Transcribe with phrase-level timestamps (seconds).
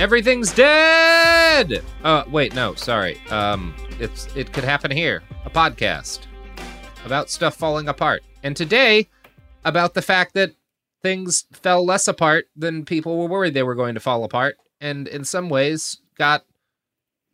[0.00, 1.84] Everything's dead.
[2.02, 3.20] Uh, wait, no, sorry.
[3.28, 5.22] Um, it's it could happen here.
[5.44, 6.20] A podcast
[7.04, 9.10] about stuff falling apart, and today
[9.62, 10.52] about the fact that
[11.02, 15.06] things fell less apart than people were worried they were going to fall apart, and
[15.06, 16.46] in some ways got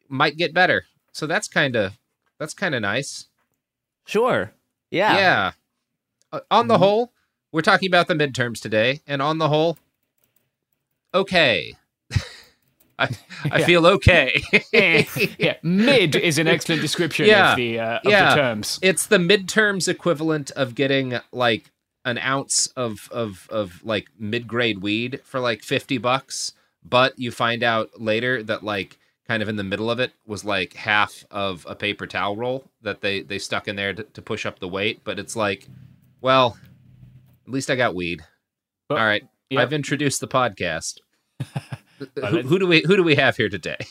[0.09, 0.87] might get better.
[1.13, 1.93] So that's kind of
[2.41, 3.29] that's kind of nice.
[4.07, 4.51] Sure.
[4.91, 5.17] Yeah.
[5.17, 5.53] Yeah.
[6.33, 7.13] Uh, on the whole,
[7.53, 9.79] we're talking about the midterms today, and on the whole,
[11.15, 11.77] okay.
[12.99, 13.09] I,
[13.51, 13.67] I Yeah.
[13.67, 14.43] feel okay.
[15.39, 18.31] yeah, mid is an excellent description Yeah, of the uh, of yeah.
[18.35, 18.79] the terms.
[18.83, 21.71] It's the midterms equivalent of getting like
[22.05, 26.53] an ounce of of of like mid grade weed for like fifty bucks,
[26.85, 28.99] but you find out later that like
[29.29, 32.71] kind of in the middle of it was like half of a paper towel roll
[32.83, 35.01] that they they stuck in there to, to push up the weight.
[35.03, 35.67] But it's like,
[36.21, 36.57] well,
[37.47, 38.23] at least I got weed.
[38.89, 39.61] All right, yeah.
[39.63, 41.01] I've introduced the podcast.
[42.17, 43.77] Well, who, who do we who do we have here today?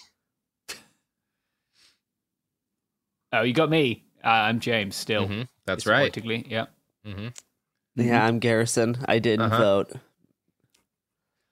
[3.33, 4.03] Oh, you got me.
[4.23, 5.27] Uh, I'm James still.
[5.27, 6.11] Mhm, that's right.
[6.13, 6.65] Disappointingly, Yeah.
[7.05, 7.27] Mm-hmm.
[7.97, 8.97] Yeah, I'm Garrison.
[9.07, 9.57] I didn't Uh-huh.
[9.57, 9.91] vote.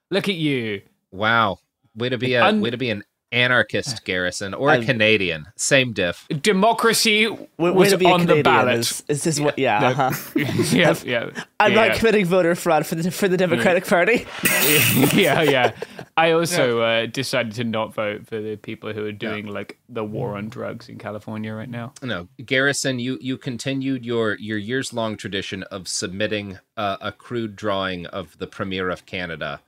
[0.10, 0.82] Look at you.
[1.12, 1.58] Wow.
[1.96, 3.04] Way to be a Un- way to be an
[3.34, 5.48] anarchist, Garrison, or a I'm- Canadian.
[5.56, 6.28] Same diff.
[6.30, 8.80] Democracy Way, way was to be a on the ballot.
[8.80, 9.58] Is, is this what?
[9.58, 9.80] Yeah.
[9.80, 9.88] No.
[9.88, 10.32] uh-huh.
[10.72, 11.44] yeah, yeah.
[11.60, 11.88] I'm yeah.
[11.88, 14.26] not committing voter fraud for the for the Democratic Party.
[15.14, 15.74] yeah, yeah.
[16.16, 20.04] I also uh, decided to not vote for the people who are doing like the
[20.04, 21.94] war on drugs in California right now.
[22.02, 27.56] No, Garrison, you you continued your your years long tradition of submitting uh, a crude
[27.56, 29.62] drawing of the Premier of Canada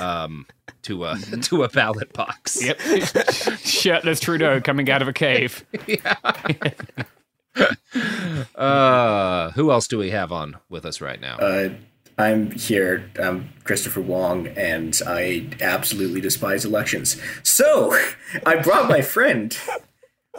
[0.00, 0.46] um,
[0.82, 2.64] to a to a ballot box.
[2.64, 2.80] Yep.
[3.60, 5.64] Shirtless Trudeau coming out of a cave.
[8.54, 11.36] Uh, who else do we have on with us right now?
[11.36, 11.70] Uh,
[12.18, 13.10] I'm here.
[13.18, 17.20] I'm Christopher Wong, and I absolutely despise elections.
[17.42, 17.96] So
[18.44, 19.56] I brought my friend,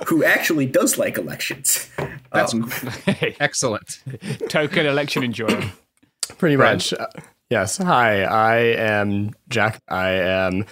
[0.08, 1.90] who actually does like elections.
[2.32, 2.72] That's Um,
[3.40, 4.00] excellent.
[4.50, 5.72] Token election enjoyer.
[6.38, 6.76] Pretty Brad?
[6.78, 6.94] much.
[7.50, 7.78] Yes.
[7.78, 9.82] Hi, I am Jack.
[9.88, 10.66] I am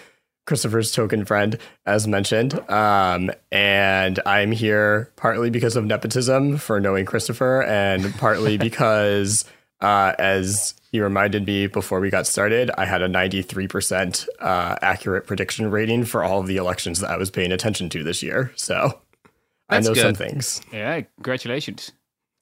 [0.46, 2.54] Christopher's token friend, as mentioned.
[2.70, 9.46] Um, and I'm here partly because of nepotism for knowing Christopher, and partly because
[9.82, 15.28] Uh, as he reminded me before we got started, I had a 93% uh, accurate
[15.28, 18.54] prediction rating for all of the elections that I was paying attention to this year.
[18.56, 19.02] So
[19.68, 20.62] That's I know some things.
[20.72, 21.92] Yeah, congratulations.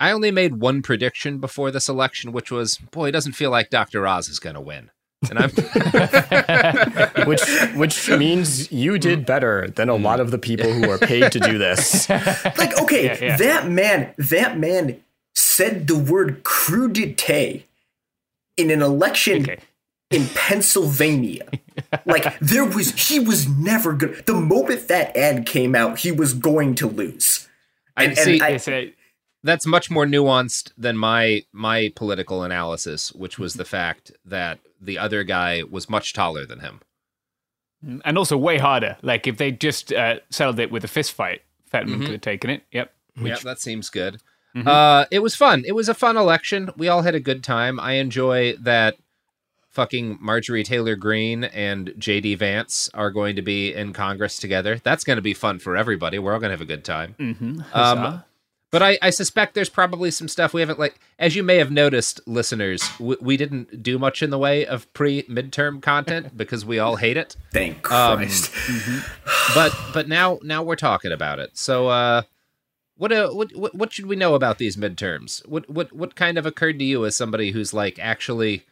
[0.04, 3.70] I only made one prediction before this election, which was, boy, it doesn't feel like
[3.70, 4.06] Dr.
[4.06, 4.92] Oz is going to win.
[5.30, 5.50] And I'm
[7.26, 7.42] which
[7.76, 11.40] which means you did better than a lot of the people who are paid to
[11.40, 12.10] do this.
[12.58, 13.38] Like, okay, Yeah, yeah.
[13.38, 15.00] that man, that man
[15.34, 17.64] said the word crudité
[18.58, 19.60] in an election Okay.
[20.12, 21.48] in Pennsylvania.
[22.06, 24.26] like, there was, he was never good.
[24.26, 27.48] The moment that ad came out, he was going to lose.
[27.96, 28.94] I And- see and I- It's a-
[29.44, 34.98] that's much more nuanced than my my political analysis, which was the fact that the
[34.98, 36.80] other guy was much taller than him.
[38.06, 38.96] and also way harder.
[39.02, 42.04] Like if they just uh, settled it with a fist fight, Fetterman Mhm.
[42.06, 42.64] could have taken it.
[42.72, 42.94] Yep.
[43.22, 44.22] yeah, that seems good.
[44.56, 44.66] Mhm.
[44.68, 45.64] Uh, it was fun.
[45.66, 46.70] It was a fun election.
[46.78, 47.80] We all had a good time.
[47.82, 48.96] I enjoy that
[49.70, 54.80] fucking Marjorie Taylor Greene and JD Vance are going to be in Congress together.
[54.84, 56.20] That's going to be fun for everybody.
[56.20, 57.16] We're all going to have a good time.
[57.20, 57.62] Mm-hmm.
[57.74, 58.24] Um,
[58.74, 61.70] but I, I suspect there's probably some stuff we haven't like, as you may have
[61.70, 62.84] noticed, listeners.
[63.00, 67.16] We, we didn't do much in the way of pre-midterm content because we all hate
[67.16, 67.36] it.
[67.52, 68.52] Thank Um, Christ.
[69.54, 71.52] But but now now we're talking about it.
[71.54, 72.24] So uh,
[72.98, 75.48] what uh, what what what should we know about these midterms?
[75.48, 78.66] What what what kind of occurred to you as somebody who's like actually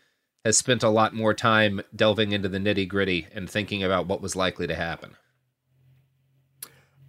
[0.44, 4.20] has spent a lot more time delving into the nitty gritty and thinking about what
[4.20, 5.16] was likely to happen?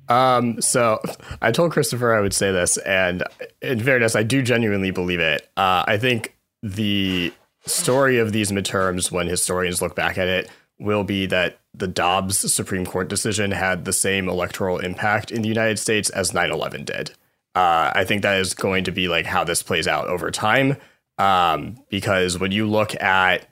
[0.08, 1.00] Um, so
[1.40, 3.22] I told Christopher I would say this, and
[3.60, 5.48] in fairness, I do genuinely believe it.
[5.56, 7.32] Uh, I think the
[7.66, 12.52] story of these midterms, when historians look back at it, will be that the Dobbs
[12.52, 16.84] Supreme Court decision had the same electoral impact in the United States as 9 11
[16.84, 17.10] did.
[17.54, 20.76] Uh, I think that is going to be like how this plays out over time.
[21.18, 23.46] Um, because when you look at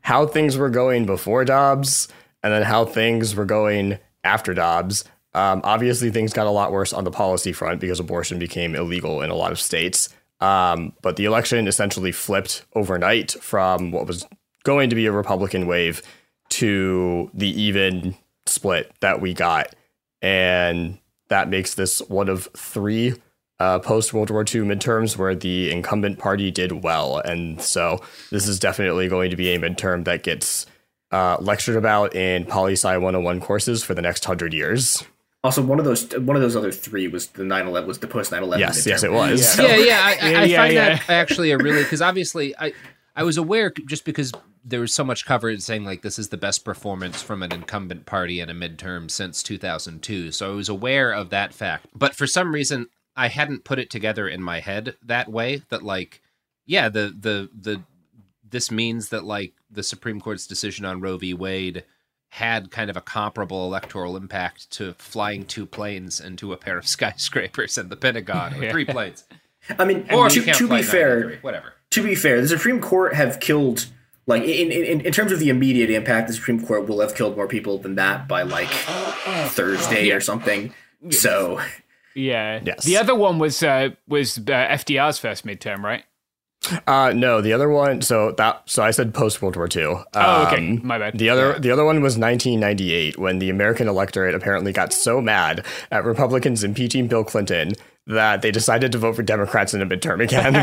[0.00, 2.08] how things were going before Dobbs
[2.42, 6.92] and then how things were going after Dobbs, um, obviously things got a lot worse
[6.92, 10.08] on the policy front because abortion became illegal in a lot of states.
[10.40, 14.26] Um, but the election essentially flipped overnight from what was
[14.64, 16.02] going to be a Republican wave
[16.50, 18.16] to the even
[18.46, 19.74] split that we got.
[20.22, 20.98] And
[21.28, 23.14] that makes this one of three
[23.60, 27.18] uh, post World War II midterms where the incumbent party did well.
[27.18, 28.00] And so
[28.30, 30.66] this is definitely going to be a midterm that gets
[31.10, 35.04] uh, lectured about in Poli Sci 101 courses for the next hundred years.
[35.48, 38.30] Also, one of those one of those other three was the 9/11 was the post
[38.30, 38.58] 9/11.
[38.58, 39.48] Yes, yes, it was.
[39.48, 40.00] So- yeah, yeah.
[40.02, 42.74] I, I, I Yeah, find yeah, that actually a really because obviously I
[43.16, 44.30] I was aware just because
[44.62, 48.04] there was so much coverage saying like this is the best performance from an incumbent
[48.04, 50.32] party in a midterm since 2002.
[50.32, 53.88] So I was aware of that fact, but for some reason I hadn't put it
[53.88, 55.62] together in my head that way.
[55.70, 56.20] That like,
[56.66, 57.82] yeah, the the the
[58.46, 61.32] this means that like the Supreme Court's decision on Roe v.
[61.32, 61.84] Wade
[62.30, 66.86] had kind of a comparable electoral impact to flying two planes into a pair of
[66.96, 69.24] skyscrapers and the Pentagon, or three planes.
[69.78, 71.74] I mean, Or to, to be fair, 3, whatever.
[71.90, 73.86] to be fair, the Supreme Court have killed
[74.26, 77.34] like in, in in terms of the immediate impact, the Supreme Court will have killed
[77.34, 80.72] more people than that by like Thursday or something.
[81.10, 81.60] So
[82.14, 82.60] Yeah.
[82.62, 82.84] Yes.
[82.84, 86.04] The other one was uh, was uh, FDR's first midterm, right?
[86.86, 88.02] Uh, no, the other one.
[88.02, 89.84] So that so I said post World War II.
[90.14, 90.56] Oh, okay.
[90.56, 91.18] Um, My bad.
[91.18, 91.58] The other Yeah.
[91.58, 96.64] the other one was 1998 when the American electorate apparently got so mad at Republicans
[96.64, 97.72] impeaching Bill Clinton
[98.06, 100.54] that they decided to vote for Democrats in a midterm again.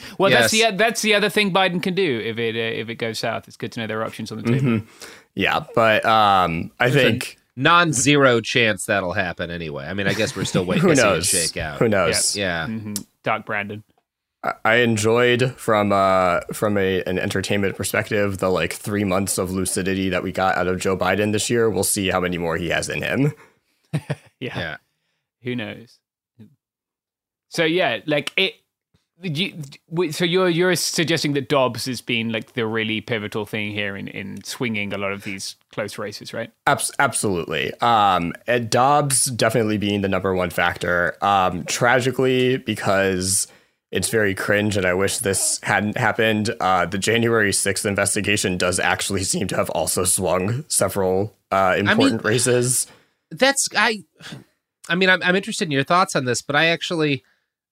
[0.18, 2.96] Well, that's the that's the other thing Biden can do if it uh, if it
[2.96, 3.46] goes south.
[3.48, 4.60] It's good to know there are options on the table.
[4.68, 5.06] Mm-hmm.
[5.34, 9.86] yeah, but um, I think Non-zero chance that'll happen anyway.
[9.86, 11.30] I mean, I guess we're still waiting who to knows?
[11.30, 11.78] see it shake out.
[11.78, 12.36] Who knows?
[12.36, 12.66] Yeah.
[12.66, 13.02] Mhm.
[13.22, 13.82] Dark Brandon.
[14.46, 19.50] I- I enjoyed from uh from a an entertainment perspective the like three months of
[19.50, 21.68] lucidity that we got out of Joe Biden this year.
[21.68, 23.32] We'll see how many more he has in him.
[24.40, 24.58] Yeah.
[24.58, 24.76] Yeah.
[25.42, 25.98] Who knows?
[27.48, 28.54] So yeah, like it.
[29.22, 29.54] You,
[30.12, 34.08] so you're you're suggesting that Dobbs has been like the really pivotal thing here in,
[34.08, 36.52] in swinging a lot of these close races, right?
[36.66, 37.72] Abs- absolutely.
[37.80, 38.34] Um,
[38.68, 41.16] Dobbs definitely being the number one factor.
[41.22, 43.46] Um, tragically, because
[43.90, 46.50] it's very cringe, and I wish this hadn't happened.
[46.60, 52.24] Uh, the January sixth investigation does actually seem to have also swung several uh, important
[52.24, 52.86] races.
[53.30, 54.04] That's I.
[54.88, 57.24] I mean, I'm I'm interested in your thoughts on this, but I actually,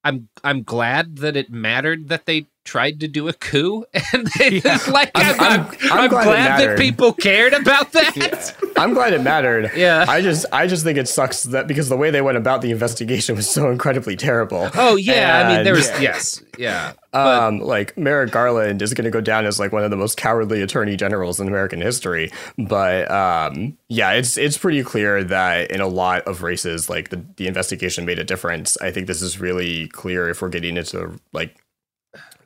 [0.03, 4.61] I'm I'm glad that it mattered that they tried to do a coup, and they,
[4.91, 8.55] like I'm, I'm- I'm, I'm- glad glad that people cared about that.
[8.77, 9.71] I'm glad it mattered.
[9.77, 10.05] Yeah.
[10.09, 12.71] I just I just think it sucks that because the way they went about the
[12.71, 14.69] investigation was so incredibly terrible.
[14.75, 16.93] Oh yeah, I mean there was And, yes, yeah.
[17.13, 20.17] um like Merrick Garland is going to go down as like one of the most
[20.17, 22.31] cowardly attorney generals in American history.
[22.59, 27.25] But um yeah, it's it's pretty clear that in a lot of races like the
[27.37, 28.77] the investigation made a difference.
[28.81, 31.57] I think this is really clear if we're getting into like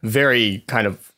[0.03, 1.13] very kind of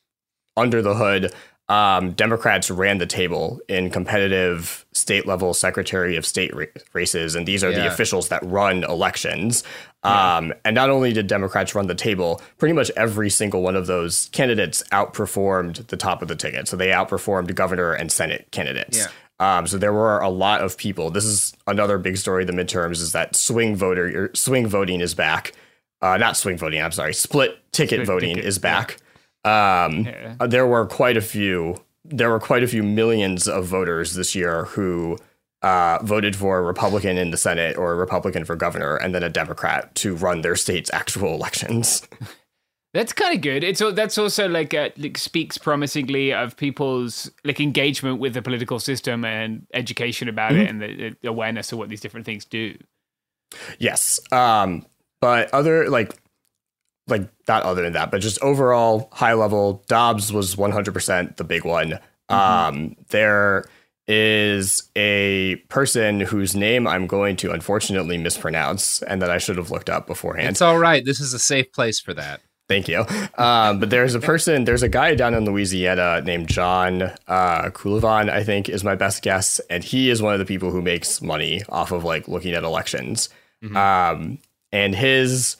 [0.56, 1.32] under the hood
[1.70, 7.46] um, Democrats ran the table in competitive state level Secretary of State ra- races, and
[7.46, 9.62] these are the officials that run elections.
[10.02, 13.86] Um, and not only did Democrats run the table, pretty much every single one of
[13.86, 16.66] those candidates outperformed the top of the ticket.
[16.66, 18.98] So they outperformed governor and Senate candidates.
[18.98, 19.58] Yeah.
[19.58, 21.10] Um, so there were a lot of people.
[21.12, 22.42] This is another big story.
[22.42, 25.52] of The midterms is that swing voter, swing voting is back.
[26.02, 26.80] Uh, not swing voting.
[26.82, 27.12] I'm sorry.
[27.14, 28.96] Split ticket Split voting ticket, is back.
[29.44, 30.36] Um, Yeah.
[30.40, 31.76] uh, there were quite a few.
[32.04, 35.18] There were quite a few millions of voters this year who
[35.62, 39.22] uh, voted for a Republican in the Senate or a Republican for governor, and then
[39.22, 42.02] a Democrat to run their state's actual elections.
[42.94, 43.62] That's kind of good.
[43.62, 48.80] It's that's also like, uh, like speaks promisingly of people's like engagement with the political
[48.80, 52.76] system and education about it and the, the awareness of what these different things do.
[53.78, 54.18] Yes.
[54.32, 54.86] Um,
[55.20, 56.14] but other like
[57.08, 61.64] like not other than that, but just overall high level, Dobbs was 100% the big
[61.64, 61.98] one.
[62.28, 63.64] Um, there
[64.06, 69.70] is a person whose name I'm going to unfortunately mispronounce and that I should have
[69.70, 70.50] looked up beforehand.
[70.50, 71.04] It's all right.
[71.04, 72.40] This is a safe place for that.
[72.68, 73.04] Thank you.
[73.36, 78.42] Um, but there's a person, there's a guy down in Louisiana named John uh, I
[78.44, 79.60] think is my best guess.
[79.70, 82.62] And he is one of the people who makes money off of like looking at
[82.62, 83.28] elections.
[83.76, 84.38] Um,
[84.72, 85.56] and his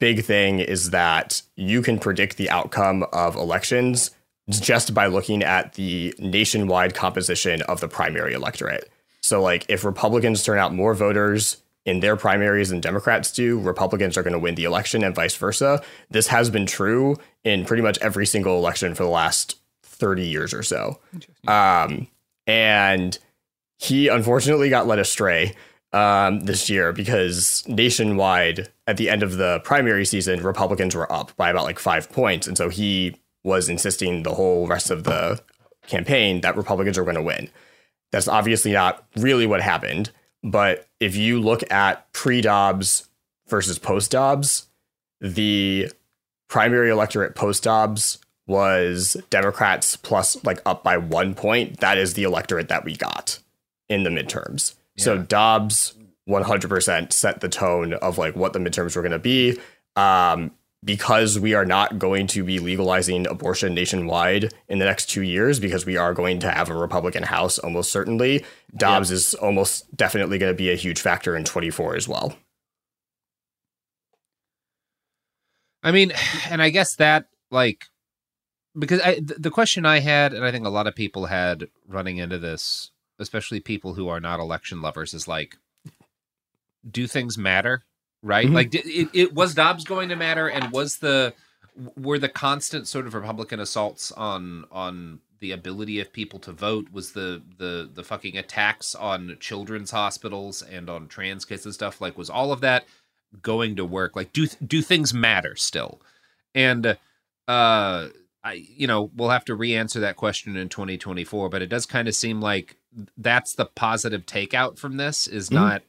[0.00, 4.10] big thing is that you can predict the outcome of elections
[4.50, 8.90] just by looking at the nationwide composition of the primary electorate.
[9.22, 14.18] So, like, if Republicans turn out more voters in their primaries than Democrats do, Republicans
[14.18, 15.82] are going to win the election and vice versa.
[16.10, 20.52] This has been true in pretty much every single election for the last 30 years
[20.52, 21.00] or so.
[21.48, 22.08] Um,
[22.46, 23.18] and
[23.78, 25.54] he unfortunately got led astray
[25.94, 31.34] um, this year because nationwide, at the end of the primary season, Republicans were up
[31.36, 32.48] by about like five points.
[32.48, 35.40] And so he was insisting the whole rest of the
[35.86, 37.48] campaign that Republicans are going to win.
[38.10, 40.10] That's obviously not really what happened.
[40.42, 43.08] But if you look at pre Dobbs
[43.48, 44.66] versus post Dobbs,
[45.20, 45.90] the
[46.48, 51.80] primary electorate post Dobbs was Democrats plus like up by one point.
[51.80, 53.38] That is the electorate that we got
[53.88, 54.74] in the midterms.
[54.96, 55.94] So Dobbs
[56.28, 59.58] 100% set the tone of like what the midterms were going to be.
[59.96, 60.52] Um,
[60.84, 65.58] because we are not going to be legalizing abortion nationwide in the next two years,
[65.58, 68.44] because we are going to have a Republican House almost certainly,
[68.76, 72.36] Dobbs is almost definitely going to be a huge factor in 24 as well.
[75.82, 76.12] I mean,
[76.50, 77.86] and I guess that like
[78.78, 82.16] because I the question I had, and I think a lot of people had running
[82.16, 85.56] into this, especially people who are not election lovers, is like,
[86.90, 87.84] do things matter?
[88.22, 88.46] Right?
[88.46, 88.54] Mhm.
[88.54, 91.34] Like, did, it, it was Dobbs going to matter, and was the
[91.96, 96.86] were the constant sort of Republican assaults on on the ability of people to vote
[96.92, 102.00] was the the the fucking attacks on children's hospitals and on trans kids and stuff
[102.00, 102.86] like was all of that
[103.42, 106.00] going to work like do do things matter still
[106.54, 106.96] and
[107.48, 108.06] uh
[108.44, 112.06] i you know we'll have to re-answer that question in 2024 but it does kind
[112.06, 112.76] of seem like
[113.16, 115.54] that's the positive takeout from this is Mhm.
[115.54, 115.82] not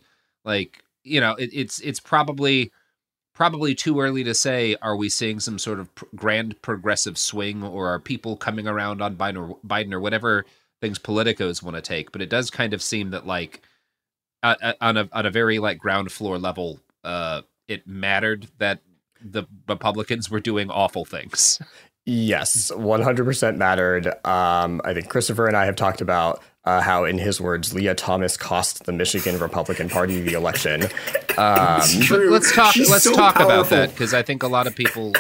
[0.43, 2.71] like you know it, it's it's probably
[3.33, 7.61] probably too early to say are we seeing some sort of pr- grand progressive swing
[7.63, 10.45] or are people coming around on Biden or, Biden or whatever
[10.81, 13.61] things politicos want to take but it does kind of seem that like
[14.43, 18.79] uh, on a on a very like ground floor level uh it mattered that
[19.21, 21.59] the republicans were doing awful things
[22.05, 24.07] Yes, 100% mattered.
[24.25, 27.95] Um, I think Christopher and I have talked about uh, how, in his words, Lia
[27.95, 30.83] Thomas cost the Michigan Republican Party the election.
[31.37, 34.67] Um, But let's talk She's let's so talk about that because i think a lot
[34.67, 35.11] of people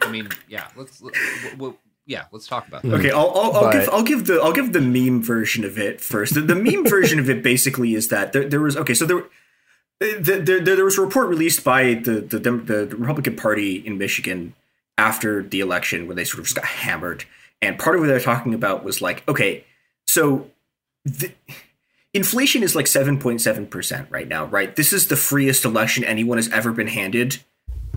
[0.00, 1.12] i mean yeah let's let,
[1.58, 1.76] we'll,
[2.06, 4.52] yeah let's talk about that Okay, I'll, I'll, I'll But- give I'll give the I'll
[4.52, 6.34] give the meme version of it first.
[6.34, 9.24] The, the meme version of it basically is that there, there was okay, so there,
[9.98, 14.54] there, there there was a report released by the the, the Republican Party in Michigan
[14.98, 17.24] after the election where they sort of just got hammered,
[17.62, 19.64] and part of what they're talking about was like, okay,
[20.06, 20.50] so
[21.04, 21.32] the,
[22.14, 24.74] inflation is like seven point seven percent right now, right?
[24.76, 27.38] This is the freest election anyone has ever been handed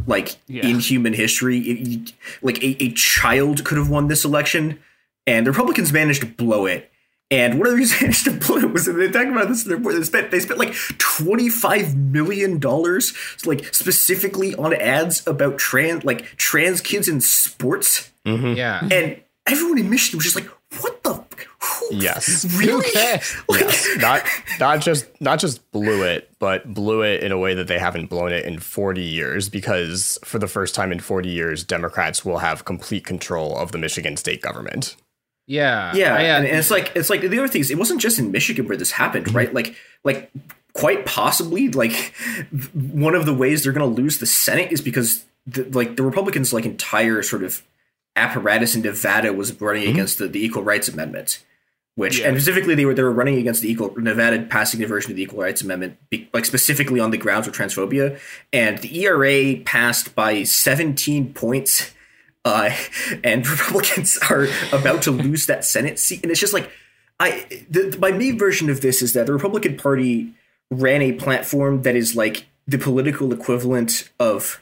[0.07, 0.65] like Yeah.
[0.65, 1.59] in human history.
[1.59, 4.79] It- like a, a child could have won this election,
[5.27, 6.91] and the Republicans managed to blow it.
[7.31, 9.47] And one of the reasons they managed to blow it was that they talked about
[9.49, 9.95] this in their report.
[9.95, 13.13] They spent they spent like twenty five million dollars,
[13.45, 18.11] like specifically on ads about trans like trans kids in sports.
[18.25, 18.53] Mm-hmm.
[18.57, 18.87] Yeah.
[18.91, 20.49] And everyone in Michigan was just like,
[20.81, 21.23] "What the?
[21.61, 22.45] Who, Yes.
[22.57, 22.85] really?
[22.93, 23.35] yes.
[23.97, 24.23] Not
[24.59, 28.07] not just not just blew it, but blew it in a way that they haven't
[28.07, 32.37] blown it in 40 years because for the first time in 40 years Democrats will
[32.39, 34.95] have complete control of the Michigan state government.
[35.49, 35.95] Yeah.
[35.95, 37.99] Yeah, I, uh, and, and it's like it's like the other thing is it wasn't
[37.99, 39.51] just in Michigan where this happened, right?
[39.51, 40.31] Like like
[40.73, 42.13] quite possibly like
[42.73, 46.03] one of the ways they're going to lose the Senate is because the, like the
[46.03, 47.63] Republicans like entire sort of
[48.15, 51.43] apparatus in Nevada was running against the, the Equal Rights Amendment,
[51.95, 55.09] which and specifically they were they were running against the equal Nevada passing the version
[55.09, 58.19] of the Equal Rights Amendment be, like specifically on the grounds of transphobia,
[58.53, 61.91] and the ERA passed by 17 points
[62.45, 62.71] uh,
[63.23, 66.71] and Republicans are about to lose that Senate seat, and it's just like
[67.19, 67.45] I.
[67.69, 70.33] The, my main version of this is that the Republican Party
[70.71, 74.61] ran a platform that is like the political equivalent of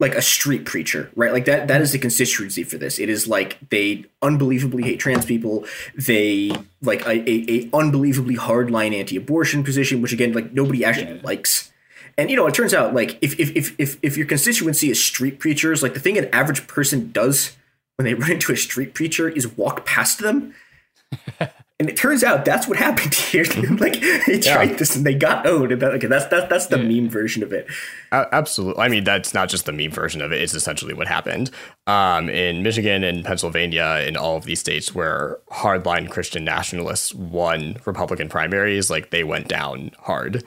[0.00, 1.32] like a street preacher, right?
[1.32, 2.98] Like that that is the constituency for this.
[2.98, 5.66] It is like they unbelievably hate trans people.
[5.96, 6.52] They
[6.82, 11.72] like a, a, a unbelievably hardline anti-abortion position, which again, like nobody actually likes.
[12.18, 15.02] And you know, it turns out like if if if if, if your constituency is
[15.02, 17.56] street preachers, like the thing an average person does
[17.96, 20.52] when they run into a street preacher is walk past them.
[21.80, 23.44] and it turns out that's what happened here.
[23.78, 25.70] like they tried this and they got owned.
[25.70, 27.68] And that, okay, that's that's that's the meme version of it.
[28.10, 28.82] A- Absolutely.
[28.82, 30.42] I mean, that's not just the meme version of it.
[30.42, 31.52] It's essentially what happened
[31.86, 37.76] um, in Michigan and Pennsylvania, and all of these states where hardline Christian nationalists won
[37.84, 38.90] Republican primaries.
[38.90, 40.44] Like they went down hard.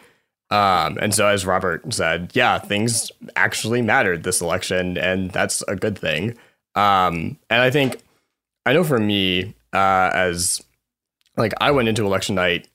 [0.51, 5.75] Um, and so, as Robert said, yeah, things actually mattered this election, and that's a
[5.75, 6.37] good thing.
[6.75, 8.01] Um, and I think,
[8.65, 10.61] I know for me, uh, as
[11.37, 12.67] like I went into election night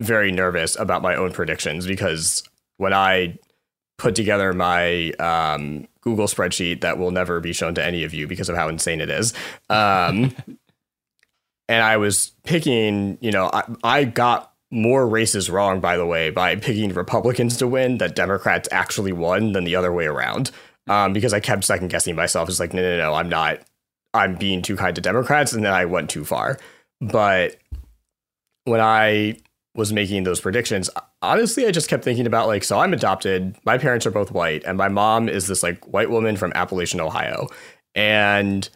[0.00, 2.42] very nervous about my own predictions because
[2.76, 3.38] when I
[3.98, 8.26] put together my um, Google spreadsheet that will never be shown to any of you
[8.26, 9.32] because of how insane it is.
[9.70, 10.34] Um,
[11.68, 16.30] and I was picking, you know, I, I got more races wrong, by the way,
[16.30, 20.50] by picking Republicans to win that Democrats actually won than the other way around.
[20.88, 22.48] Um, because I kept second guessing myself.
[22.48, 23.60] It's like, no, no, no, I'm not,
[24.14, 25.52] I'm being too kind to Democrats.
[25.52, 26.58] And then I went too far.
[27.00, 27.56] But
[28.64, 29.36] when I
[29.74, 33.56] was making those predictions, honestly, I just kept thinking about like, so I'm adopted.
[33.64, 37.00] My parents are both white, and my mom is this like white woman from Appalachian,
[37.00, 37.48] Ohio,
[37.94, 38.68] and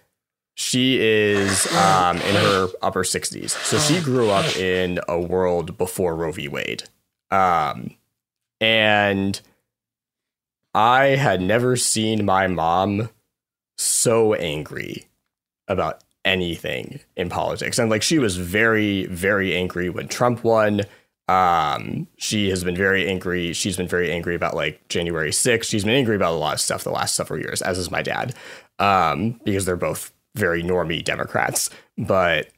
[0.56, 3.50] she is um, in her upper 60s.
[3.50, 6.48] So she grew up in a world before Roe v.
[6.48, 6.84] Wade,
[7.30, 7.90] um,
[8.60, 9.40] and
[10.74, 13.10] I had never seen my mom
[13.78, 15.06] so angry
[15.68, 17.78] about anything in politics.
[17.78, 20.82] And like she was very, very angry when Trump won.
[21.28, 23.52] Um, she has been very angry.
[23.52, 25.64] She's been very angry about like January 6th.
[25.64, 28.02] She's been angry about a lot of stuff the last several years, as is my
[28.02, 28.34] dad.
[28.78, 31.70] Um, because they're both very normie Democrats.
[31.98, 32.48] But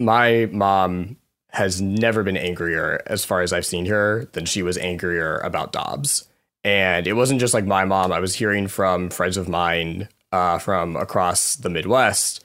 [0.00, 1.16] my mom
[1.52, 5.72] has never been angrier, as far as I've seen her, than she was angrier about
[5.72, 6.28] Dobbs.
[6.62, 8.12] And it wasn't just like my mom.
[8.12, 12.44] I was hearing from friends of mine uh, from across the Midwest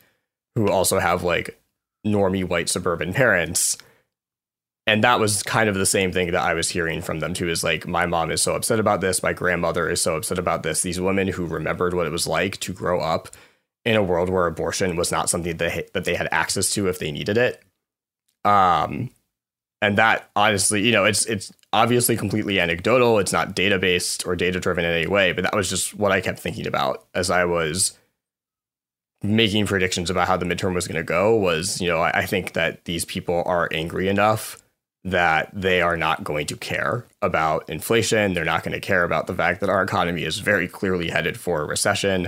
[0.56, 1.60] who also have like
[2.06, 3.78] normie white suburban parents.
[4.88, 7.50] And that was kind of the same thing that I was hearing from them too
[7.50, 9.24] is like, my mom is so upset about this.
[9.24, 10.82] My grandmother is so upset about this.
[10.82, 13.30] These women who remembered what it was like to grow up
[13.86, 17.00] in a world where abortion was not something that, that they had access to if
[17.00, 17.64] they needed it.
[18.44, 19.12] Um,
[19.82, 23.20] and that honestly, you know, it's it's obviously completely anecdotal.
[23.20, 26.12] It's not data based or data driven in any way, but that was just what
[26.12, 27.98] I kept thinking about as I was
[29.22, 31.36] making predictions about how the midterm was going to go.
[31.36, 34.62] Was you know, I, I think that these people are angry enough
[35.04, 38.34] that they are not going to care about inflation.
[38.34, 41.40] They're not going to care about the fact that our economy is very clearly headed
[41.40, 42.28] for a recession,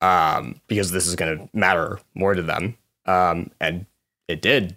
[0.00, 2.76] um, because this is going to matter more to them.
[3.06, 3.86] Um, and
[4.28, 4.76] it did.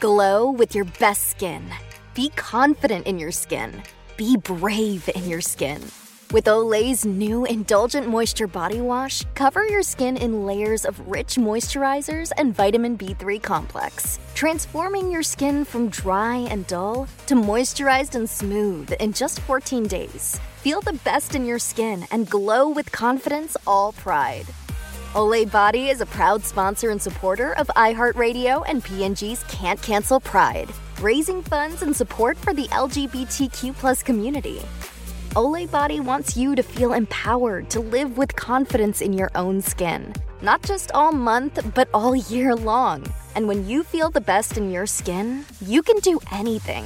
[0.00, 1.64] Glow with your best skin.
[2.14, 3.82] Be confident in your skin.
[4.16, 5.82] Be brave in your skin.
[6.30, 12.30] With Olay's new Indulgent Moisture Body Wash, cover your skin in layers of rich moisturizers
[12.36, 18.92] and vitamin B3 complex, transforming your skin from dry and dull to moisturized and smooth
[19.00, 20.38] in just 14 days.
[20.58, 24.46] Feel the best in your skin and glow with confidence all pride.
[25.14, 30.68] Olay Body is a proud sponsor and supporter of iHeartRadio and P&G's Can't Cancel Pride,
[31.00, 34.60] raising funds and support for the LGBTQ plus community.
[35.30, 40.12] Olay Body wants you to feel empowered to live with confidence in your own skin,
[40.42, 43.02] not just all month, but all year long.
[43.34, 46.84] And when you feel the best in your skin, you can do anything.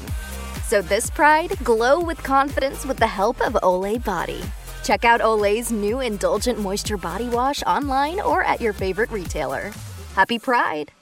[0.69, 4.43] So this pride, glow with confidence with the help of Olay Body.
[4.83, 9.73] Check out Olay's new Indulgent Moisture Body Wash online or at your favorite retailer.
[10.15, 10.93] Happy Pride!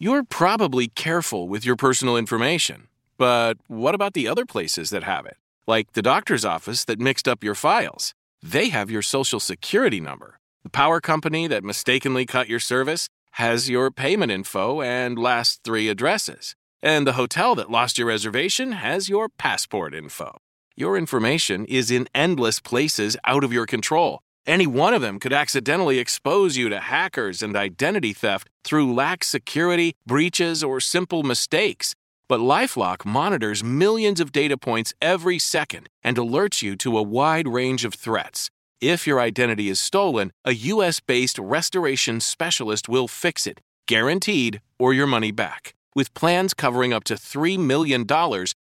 [0.00, 2.86] You're probably careful with your personal information,
[3.16, 5.36] but what about the other places that have it?
[5.66, 8.14] Like the doctor's office that mixed up your files.
[8.40, 10.38] They have your social security number.
[10.62, 15.88] The power company that mistakenly cut your service has your payment info and last three
[15.88, 16.54] addresses.
[16.80, 20.38] And the hotel that lost your reservation has your passport info.
[20.80, 24.20] Your information is in endless places out of your control.
[24.46, 29.26] Any one of them could accidentally expose you to hackers and identity theft through lax
[29.26, 31.96] security, breaches, or simple mistakes.
[32.28, 37.48] But Lifelock monitors millions of data points every second and alerts you to a wide
[37.48, 38.48] range of threats.
[38.80, 44.94] If your identity is stolen, a US based restoration specialist will fix it, guaranteed, or
[44.94, 45.74] your money back.
[45.98, 48.06] With plans covering up to $3 million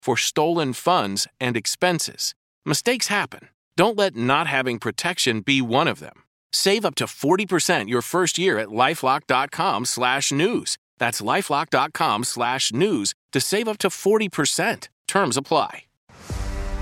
[0.02, 2.34] for stolen funds and expenses.
[2.66, 3.48] Mistakes happen.
[3.74, 6.24] Don't let not having protection be one of them.
[6.52, 10.76] Save up to 40% your first year at lifelock.com slash news.
[10.98, 14.88] That's lifelock.com slash news to save up to 40%.
[15.08, 15.84] Terms apply.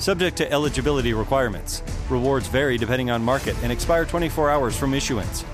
[0.00, 1.82] Subject to eligibility requirements.
[2.08, 5.44] Rewards vary depending on market and expire 24 hours from issuance.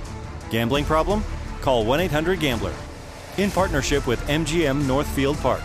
[0.50, 1.24] Gambling problem?
[1.62, 2.72] Call 1 800 Gambler.
[3.38, 5.62] In partnership with MGM Northfield Park.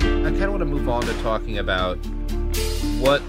[0.00, 1.96] I kind of want to move on to talking about
[3.00, 3.20] what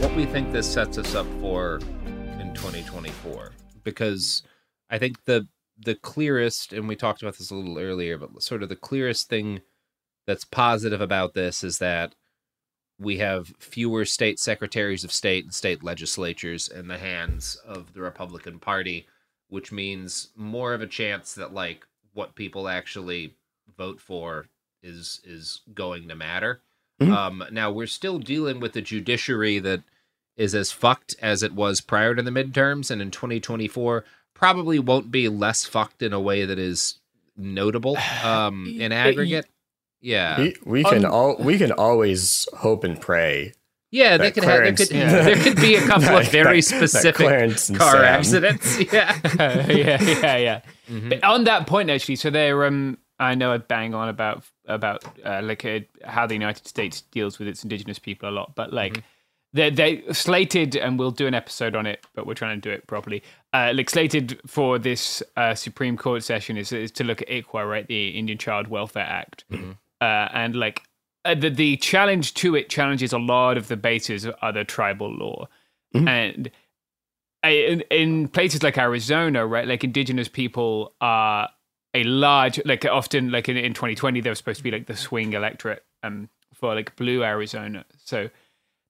[0.00, 1.78] what we think this sets us up for
[2.40, 2.93] in 2024
[3.84, 4.42] because
[4.90, 8.62] I think the the clearest and we talked about this a little earlier but sort
[8.62, 9.60] of the clearest thing
[10.26, 12.14] that's positive about this is that
[12.98, 18.00] we have fewer state secretaries of state and state legislatures in the hands of the
[18.00, 19.06] Republican Party
[19.48, 23.36] which means more of a chance that like what people actually
[23.76, 24.46] vote for
[24.82, 26.62] is is going to matter.
[27.00, 27.10] Mhm.
[27.12, 29.82] Um, now we're still dealing with the judiciary that
[30.36, 35.10] is as fucked as it was prior to the midterms, and in 2024 probably won't
[35.10, 36.98] be less fucked in a way that is
[37.36, 39.46] notable um, in aggregate.
[40.00, 43.54] Yeah, We, we can all we can always hope and pray.
[43.90, 44.52] Yeah, they that could have.
[44.52, 44.88] There Clarence- could,
[45.36, 48.78] there could be a couple of very that- that specific Clarence and car Sam- accidents.
[48.92, 49.18] Yeah,
[49.70, 50.60] yeah, yeah, yeah.
[50.90, 51.08] Mm-hmm.
[51.10, 55.04] But on that point, actually, so they're um, I know I bang on about about
[55.24, 58.72] uh, like uh, how the United States deals with its indigenous people a lot, but
[58.72, 58.94] like.
[58.94, 59.06] Mm-hmm.
[59.54, 62.74] They they slated, and we'll do an episode on it, but we're trying to do
[62.74, 63.22] it properly.
[63.52, 67.70] Uh, like slated for this uh, Supreme Court session is, is to look at ICWA,
[67.70, 69.70] right, the Indian Child Welfare Act, Mm-hmm.
[70.00, 70.82] uh, and like
[71.24, 75.10] uh, the the challenge to it challenges a lot of the bases of other tribal
[75.10, 75.46] law,
[75.94, 76.50] and
[77.44, 81.48] uh, in, in places like Arizona, right, like indigenous people are
[81.94, 84.96] a large, like often, like in, in 2020, they were supposed to be like the
[84.96, 87.84] swing electorate um, for like blue Arizona.
[88.04, 88.30] So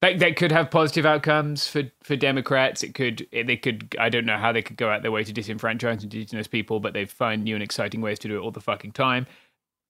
[0.04, 2.82] that that could have positive outcomes for for Democrats.
[2.82, 5.32] It could they could I don't know how they could go out their way to
[5.32, 8.60] disenfranchise indigenous people, but they find new and exciting ways to do it all the
[8.60, 9.26] fucking time.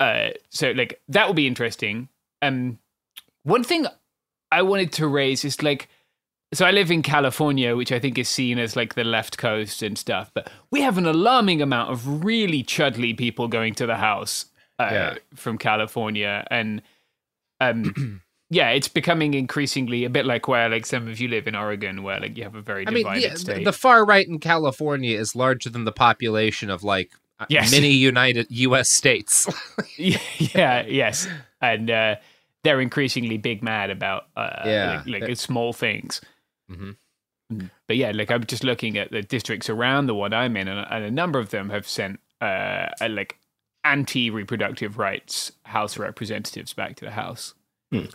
[0.01, 2.09] Uh, so like that will be interesting.
[2.43, 2.79] Um,
[3.43, 3.87] one thing
[4.53, 5.89] I wanted to raise is like
[6.53, 9.83] so I live in California, which I think is seen as like the left coast
[9.83, 10.31] and stuff.
[10.33, 14.47] But we have an alarming amount of really chudley people going to the house
[14.79, 15.15] uh, Yeah.
[15.35, 16.81] from California, and
[17.61, 18.21] um,
[18.55, 22.03] yeah, it's becoming increasingly a bit like where like some of you live in Oregon,
[22.05, 23.65] where like you have a very I mean, divided the, state.
[23.65, 27.73] the far right in California is larger than the population of like uh, Yes.
[27.73, 28.91] many United U.S.
[28.91, 29.49] states.
[29.99, 31.27] yeah, yes,
[31.61, 32.17] and uh,
[32.63, 35.03] they're increasingly big mad about uh, Yeah.
[35.07, 36.21] like, like small things.
[36.71, 36.97] Mhm.
[37.89, 40.87] But yeah, like I'm just looking at the districts around the one I'm in, and,
[40.91, 42.45] and a number of them have sent uh,
[43.01, 43.37] uh, like
[43.85, 47.55] anti-reproductive rights House representatives back to the House.
[47.93, 48.07] Hmm.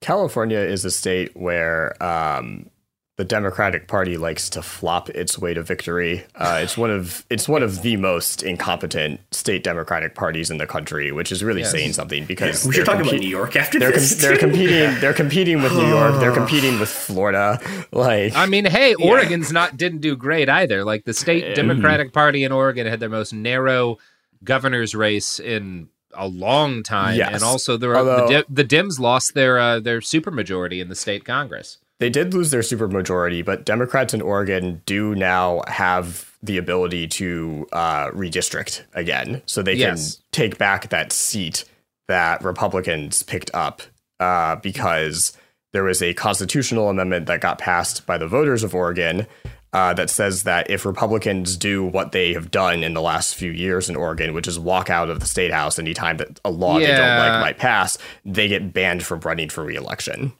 [0.00, 2.70] California is a state where um,
[3.16, 6.24] the Democratic Party likes to flop its way to victory.
[6.36, 10.68] Uh, it's one of it's one of the most incompetent state Democratic parties in the
[10.68, 11.72] country, which is really Yes.
[11.72, 14.38] saying something because We should they're talk about New York after they're, this, they're too.
[14.38, 15.00] competing.
[15.00, 16.20] They're competing with New York.
[16.20, 17.60] They're competing with Florida.
[17.90, 19.10] Like I mean, hey, Yeah.
[19.10, 20.84] Oregon's not didn't do great either.
[20.84, 23.98] Like the state Democratic Party in Oregon had their most narrow
[24.44, 27.34] governor's race in a long time, Yes.
[27.34, 30.94] and also there are, Although- the, the Dems lost their uh, their supermajority in the
[30.94, 31.78] state Congress.
[32.00, 37.66] They did lose their supermajority, but Democrats in Oregon do now have the ability to
[37.72, 40.14] uh, redistrict again, so they Yes.
[40.16, 41.64] can take back that seat
[42.06, 43.82] that Republicans picked up
[44.20, 45.36] uh, because
[45.72, 49.26] there was a constitutional amendment that got passed by the voters of Oregon
[49.72, 53.50] uh, that says that if Republicans do what they have done in the last few
[53.50, 56.78] years in Oregon, which is walk out of the state house anytime that a law
[56.78, 60.32] they don't like might pass, they get banned from running for reelection.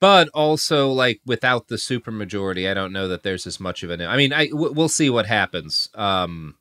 [0.00, 4.00] But also, like without the supermajority, I don't know that there's as much of an.
[4.00, 5.90] I mean, I w- we'll see what happens.
[5.94, 6.56] Um,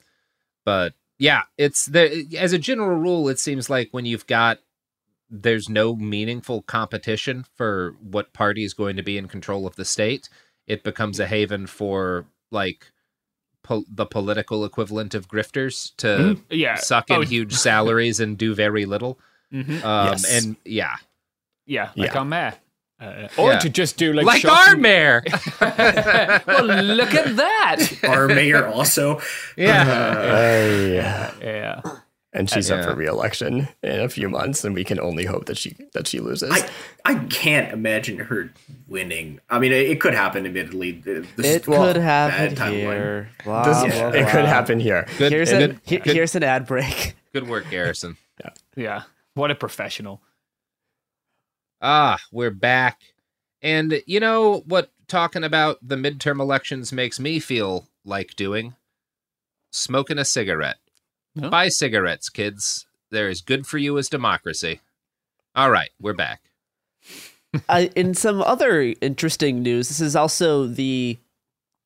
[0.65, 4.59] but yeah, it's the as a general rule, it seems like when you've got
[5.29, 9.85] there's no meaningful competition for what party is going to be in control of the
[9.85, 10.27] state,
[10.69, 12.91] it becomes a haven for like
[13.63, 16.41] po- the political equivalent of grifters to Mhm.
[16.49, 16.75] Yeah.
[16.75, 17.21] suck in Oh.
[17.21, 19.19] huge salaries and do very little.
[19.53, 19.83] Mhm.
[19.83, 20.23] Um, Yes.
[20.31, 20.95] And yeah,
[21.65, 22.19] Yeah, like Yeah.
[22.19, 22.53] our mayor.
[23.01, 23.59] Uh, or Yeah.
[23.59, 25.23] to just do like like shocking- our mayor.
[26.47, 27.77] well, look at that.
[28.03, 29.21] Our mayor also.
[29.55, 31.31] yeah.
[31.41, 31.81] yeah.
[32.31, 32.75] And she's Yeah.
[32.75, 36.05] up for re-election in a few months, and we can only hope that she that
[36.07, 36.51] she loses.
[36.51, 36.69] I,
[37.03, 38.53] I can't imagine her
[38.87, 39.39] winning.
[39.49, 40.45] I mean, it, it could happen.
[40.45, 43.29] Admittedly, This is- It well, could happen here.
[43.43, 44.31] Blah, This- blah, it blah.
[44.31, 45.07] could happen here.
[45.17, 47.15] Good- here's, good- a, good- here's an ad break.
[47.33, 48.17] Good work, Garrison.
[48.43, 49.01] yeah, Yeah.
[49.35, 50.21] What a professional.
[51.81, 53.01] Ah, we're back.
[53.61, 58.75] And you know what talking about the midterm elections makes me feel like doing?
[59.71, 60.77] Smoking a cigarette.
[61.35, 62.85] Buy cigarettes, kids.
[63.11, 64.81] They're as good for you as democracy.
[65.55, 66.41] All right, we're back.
[67.69, 71.17] uh, in some other interesting news, this is also the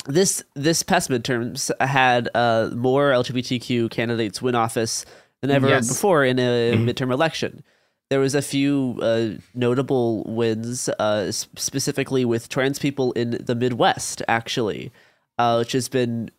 [0.06, 5.06] this this past midterms had uh, more LGBTQ candidates win office
[5.42, 5.88] than ever Yes.
[5.88, 6.90] before in a Mhm.
[6.90, 7.64] midterm election.
[8.10, 14.22] There was a few uh, notable wins, uh, specifically with trans people in the Midwest,
[14.28, 14.92] actually,
[15.38, 16.30] uh, which has been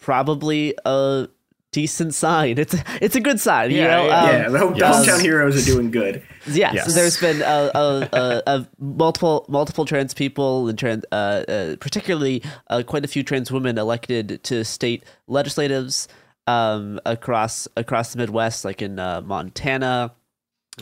[0.00, 1.28] probably a
[1.72, 2.58] decent sign.
[2.58, 3.70] It's a, it's a good sign.
[3.70, 4.04] you know?
[4.10, 4.48] Um, yeah.
[4.48, 6.22] The, home- the hometown heroes are doing good.
[6.46, 6.86] yeah, Yes.
[6.86, 11.14] so there's been a, a, a, a multiple multiple trans people and trans, uh,
[11.48, 16.06] uh, particularly uh, quite a few trans women elected to state legislatives
[16.46, 20.12] um, across across the Midwest, like in uh, Montana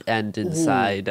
[0.07, 1.09] and inside.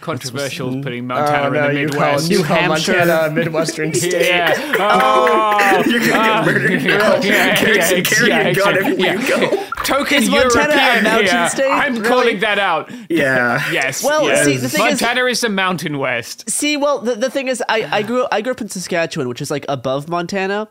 [0.00, 2.30] Controversial putting Montana Oh, in no, the you call- Midwest.
[2.30, 4.26] you call Montana a Midwestern state.
[4.26, 4.54] yeah.
[4.80, 6.82] Oh, You're gonna ah, get murdered.
[6.82, 9.66] yeah, yeah, yeah, carry yeah, a gun exactly, everywhere you go.
[9.84, 11.48] Token Is Montana a European mountain here.
[11.48, 11.70] state?
[11.70, 12.06] I'm Really?
[12.08, 12.90] calling that out.
[13.08, 13.70] Yeah.
[13.72, 14.02] Yes.
[14.04, 14.44] Well, yes.
[14.44, 16.48] see, the thing is- Montana is, the Mountain West.
[16.50, 19.40] See, well, the, the thing is, I, I grew I grew up in Saskatchewan, which
[19.40, 20.68] is like above Montana,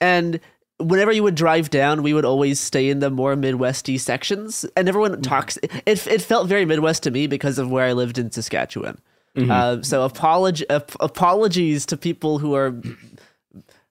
[0.00, 0.40] and
[0.78, 4.88] whenever you would drive down, we would always stay in the more Midwesty sections, and
[4.88, 5.58] everyone talks.
[5.86, 8.98] It it felt very Midwest to me because of where I lived in Saskatchewan.
[9.36, 9.50] Mhm.
[9.50, 12.74] Uh, so apolog- ap- apologies to people who are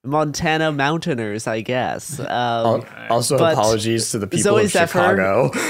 [0.03, 2.19] Montana mountainers, I guess.
[2.27, 5.51] Um, also, apologies to the people Zooey of Zephyr- Chicago.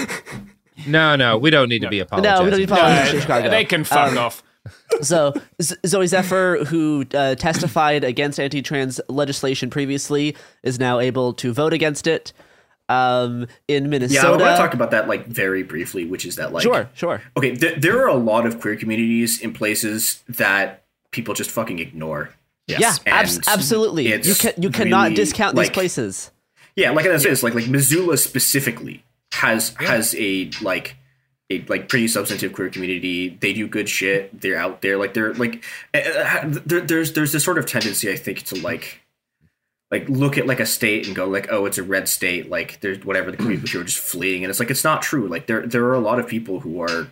[0.86, 2.38] No, no, we don't need to be apologizing.
[2.38, 3.50] No, we don't need to apologize to Chicago.
[3.50, 4.44] They can fuck Um, off.
[5.02, 11.74] So Zooey Zephyr, who uh, testified against anti-trans legislation previously, is now able to vote
[11.74, 12.34] against it.
[12.90, 16.38] Um, in Minnesota, Yeah, I want to talk about that like very briefly, which is
[16.38, 17.22] that like Sure, sure.
[17.36, 21.80] Okay, th- there are a lot of queer communities in places that people just fucking
[21.80, 22.30] ignore.
[22.68, 24.08] Yeah, abs- absolutely.
[24.08, 26.32] You it's can you cannot really, discount these places.
[26.76, 29.04] Yeah, like I said, it's like like Missoula specifically
[29.34, 30.96] has has a like
[31.50, 33.30] a like pretty substantive queer community.
[33.30, 34.42] They do good shit.
[34.42, 34.98] They're out there.
[34.98, 38.62] Like they're like uh, uh, there, there's there's this sort of tendency I think to
[38.62, 39.02] like
[39.92, 42.80] like look at like a state and go like oh it's a red state like
[42.82, 45.66] there's whatever the community are just fleeing and it's like it's not true like there
[45.66, 47.08] there are a lot of people who are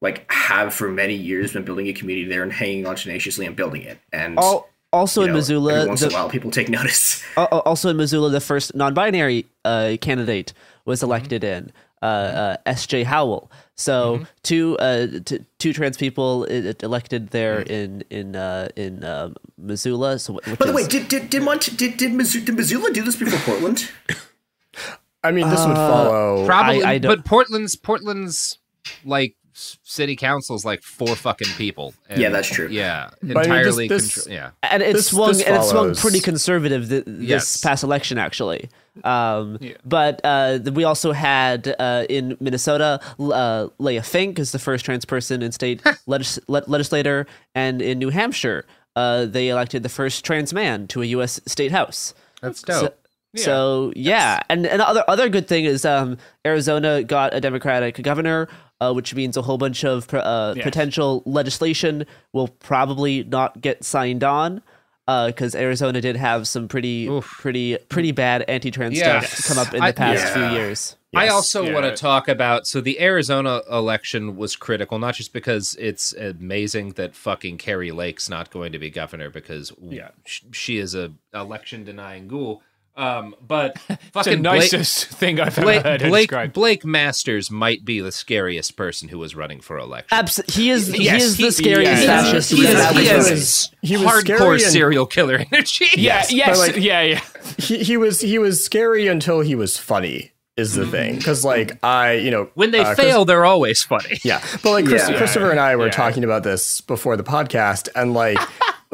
[0.00, 3.56] like have for many years been building a community there and hanging on tenaciously and
[3.56, 6.68] building it and Al- also you in know, Missoula, once in a while people take
[6.68, 10.52] notice Al- al- also in Missoula, the first non-binary uh, candidate
[10.84, 11.72] was elected in
[12.04, 13.04] uh, uh, S.J.
[13.04, 13.50] Howell.
[13.76, 19.30] So two uh, t- two trans people uh, elected there in in uh, in uh,
[19.58, 20.18] Missoula.
[20.18, 22.92] So which by the is- way did did did, Mont- did, did, Missoula, did Missoula
[22.92, 23.90] do this before Portland
[25.24, 26.44] I mean, this would follow.
[26.46, 28.58] Probably, I- I but Portland's Portland's
[29.04, 31.94] like s- city council's like four fucking people.
[32.08, 32.68] And- Yeah, that's true.
[32.68, 33.88] Yeah, But I mean, this- entirely.
[33.88, 37.28] this- contro- yeah, and it This- swung this and it swung pretty conservative th- this
[37.28, 37.60] Yes.
[37.60, 38.68] past election actually
[39.04, 44.84] um, but uh, we also had uh, in minnesota uh, Leigh Finke is the first
[44.84, 48.64] trans person in state legis- le- legislator and in new hampshire
[48.96, 52.98] uh, they elected the first trans man to a u.s state house that's so, dope.
[53.34, 58.48] so yeah, and and other other good thing is um, Arizona got a Democratic governor,
[58.90, 60.64] uh, which means a whole bunch of pr- uh, Yes.
[60.64, 64.62] potential legislation will probably not get signed on.
[65.06, 69.20] Because Arizona did have some pretty, pretty, pretty bad anti-trans Yeah.
[69.20, 70.32] stuff come up in I- the past Yeah.
[70.50, 70.96] few years.
[71.14, 71.74] I also Yeah.
[71.74, 76.92] want to talk about so the Arizona election was critical, not just because it's amazing
[76.92, 80.08] that fucking Kari Lake's not going to be governor because Yeah.
[80.24, 82.62] sh- she is a election denying ghoul.
[82.96, 86.52] Um, but It's the fucking Blake, nicest thing I've ever Blake, heard Blake, described.
[86.52, 90.16] Blake Masters might be the scariest person who was running for election.
[90.16, 92.22] Abs- he is he Yes, is he- the scariest yeah.
[92.22, 95.86] fascist he is, he is He was hardcore and- serial killer energy.
[95.96, 97.20] Yeah, yes, but, like- yeah, yeah.
[97.58, 101.76] he, he was he was scary until he was funny is the thing because like
[101.84, 104.20] I you know When they uh, Chris- fail, they're always funny.
[104.22, 105.16] yeah but like Chris, Yeah.
[105.16, 105.90] Christopher and I were Yeah.
[105.92, 108.38] talking about this before the podcast and like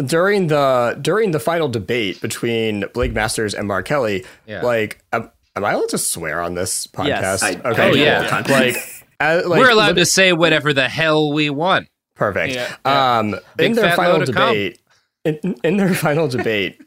[0.02, 4.62] during the during the final debate between Blake Masters and Mark Kelly Yeah.
[4.62, 7.42] like am, am I allowed to swear on this podcast Yes.
[7.42, 8.16] I- okay Oh, do yeah.
[8.16, 8.44] all the time.
[8.48, 8.76] like,
[9.20, 11.88] uh, like We're allowed li- to say whatever the hell we want.
[12.14, 12.54] Perfect.
[12.54, 14.48] Yeah, Um, in their final load of cum.
[14.48, 14.78] debate,
[15.24, 16.78] in, in their final debate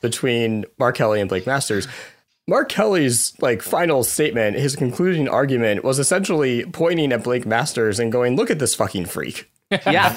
[0.00, 1.88] between Mark Kelly and Blake Masters,
[2.48, 8.12] Mark Kelly's like final statement, his concluding argument was essentially pointing at Blake Masters and
[8.12, 9.82] going, "Look at this fucking freak." Yeah,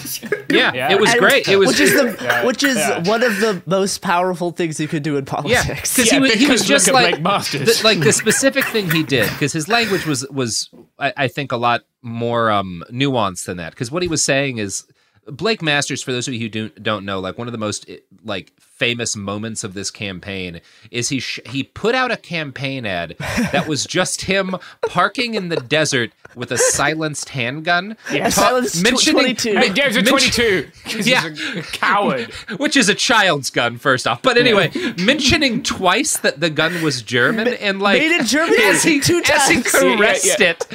[0.49, 0.91] Yeah, Yeah.
[0.91, 1.47] it was And- great.
[1.47, 3.07] It was which is the Yeah, which is yeah.
[3.09, 5.95] one of the most powerful things you could do in Yeah, politics.
[5.95, 9.01] because Yeah, he was he was just like Blake the, like the specific thing he
[9.03, 13.57] did because his language was was I, I think a lot more um nuanced than
[13.57, 14.85] that because what he was saying is
[15.32, 17.89] Blake Masters for those of you who do, don't know like one of the most
[17.89, 22.86] eh, like famous moments of this campaign is he sh- he put out a campaign
[22.86, 23.15] ad
[23.52, 24.56] that was just him
[24.88, 28.36] parking in the desert with a silenced handgun Yes.
[28.36, 29.58] ta- Silenced tw- mentioning 22.
[29.58, 30.72] Hey, James at mention- 22.
[30.98, 31.30] 'cause Yeah.
[31.30, 32.32] He's a coward.
[32.58, 37.02] which is a child's gun first off but anyway mentioning twice that the gun was
[37.02, 39.74] german and like made in Germany as he, two as he times.
[39.74, 40.50] Yeah, yeah, caressed yeah.
[40.52, 40.68] it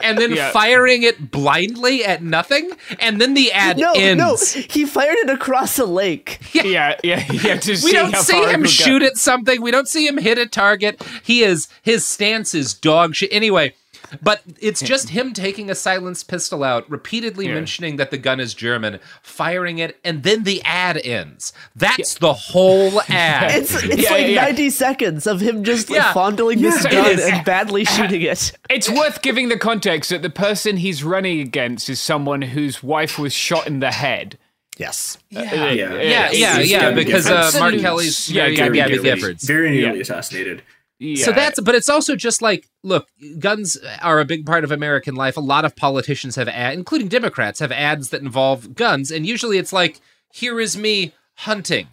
[0.00, 0.50] and then Yeah.
[0.52, 3.82] firing it blindly at nothing and then the ad ends.
[3.82, 6.38] no, ends no, he fired it across a lake.
[6.52, 7.56] Yeah, yeah, yeah.
[7.56, 8.70] To we see don't how see him will go.
[8.70, 9.62] shoot at something.
[9.62, 11.00] We don't see him hit a target.
[11.22, 13.32] He is his stance is dog shit.
[13.32, 13.74] Anyway,
[14.22, 17.54] but it's just him taking a silenced pistol out, repeatedly Yeah.
[17.54, 21.52] mentioning that the gun is German, firing it, and then the ad ends.
[21.76, 23.50] That's the whole ad.
[23.54, 24.44] It's it's Yeah, like yeah, yeah.
[24.44, 26.12] 90 seconds of him just like, Yeah.
[26.12, 28.52] fondling this Yeah, it gun and badly shooting it.
[28.70, 33.18] It's worth giving the context that the person he's running against is someone whose wife
[33.18, 34.38] was shot in the head.
[34.78, 35.18] Yes.
[35.34, 35.72] Uh, Yeah.
[35.72, 36.26] yeah, yeah,
[36.60, 37.58] It's yeah, Gabby because uh, Giffords.
[37.58, 39.42] Mark Kelly's Yeah, very Gabby Gabby, nearly- Giffords.
[39.46, 40.02] very nearly Yeah.
[40.02, 40.62] assassinated
[41.00, 41.24] Yeah.
[41.24, 43.08] So that's, but it's also just like, look,
[43.38, 45.36] guns are a big part of American life.
[45.36, 49.58] A lot of politicians have ad, including Democrats, have ads that involve guns, and usually
[49.58, 50.00] it's like,
[50.32, 51.86] here is me hunting,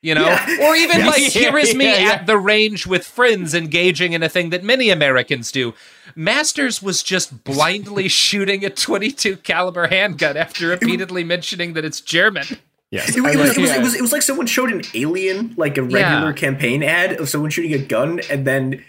[0.00, 0.28] you know,
[0.62, 1.06] or even Yes.
[1.18, 2.10] like, here is me Yeah, yeah.
[2.12, 5.74] at the range with friends, engaging in a thing that many Americans do.
[6.14, 12.44] Masters was just blindly shooting a 22 caliber handgun after repeatedly mentioning that it's German.
[12.92, 13.16] Yes.
[13.16, 13.76] It, was, it, was, like, it, was, yeah.
[13.76, 16.32] it, was, it was like someone showed an alien, like a regular Yeah.
[16.32, 18.84] campaign ad of someone shooting a gun, and then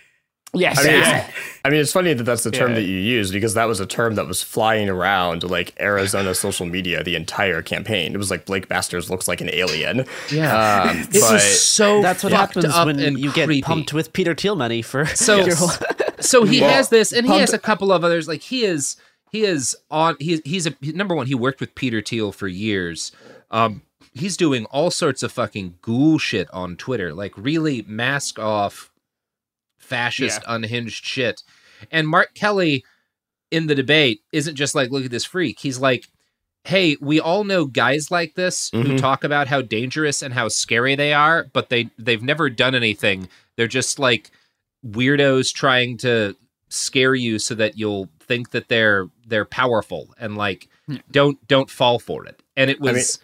[0.54, 0.78] yes.
[0.78, 1.18] I mean, yeah.
[1.28, 2.76] it's, I mean, it's funny that that's the term Yeah.
[2.76, 6.66] that you use because that was a term that was flying around like Arizona social
[6.66, 8.14] media the entire campaign.
[8.14, 10.06] It was like Blake Masters looks like an alien.
[10.30, 10.84] Yeah.
[10.90, 14.12] Um, It but was so That's what happens up when and you get pumped with
[14.12, 15.70] Peter Thiel money for So, your whole-
[16.20, 18.28] so he Well, has this, and he pumped- has a couple of others.
[18.28, 18.98] Like he is,
[19.32, 20.18] he is on.
[20.20, 21.26] He, he's a number one.
[21.28, 23.14] He worked with Peter Thiel for years.
[23.50, 23.82] Um,
[24.14, 28.92] he's doing all sorts of fucking ghoul shit on Twitter, like really mask off,
[29.78, 31.44] fascist, unhinged shit.
[31.92, 32.84] And Mark Kelly
[33.52, 35.60] in the debate isn't just like, look at this freak.
[35.60, 36.08] He's like,
[36.64, 38.98] hey, we all know guys like this who Mhm.
[38.98, 43.28] talk about how dangerous and how scary they are, but they they've never done anything.
[43.58, 44.32] They're just like
[44.86, 46.36] weirdos trying to
[46.70, 50.68] scare you so that you'll think that they're they're powerful and like
[51.12, 52.42] don't don't fall for it.
[52.56, 53.20] And it I mean, was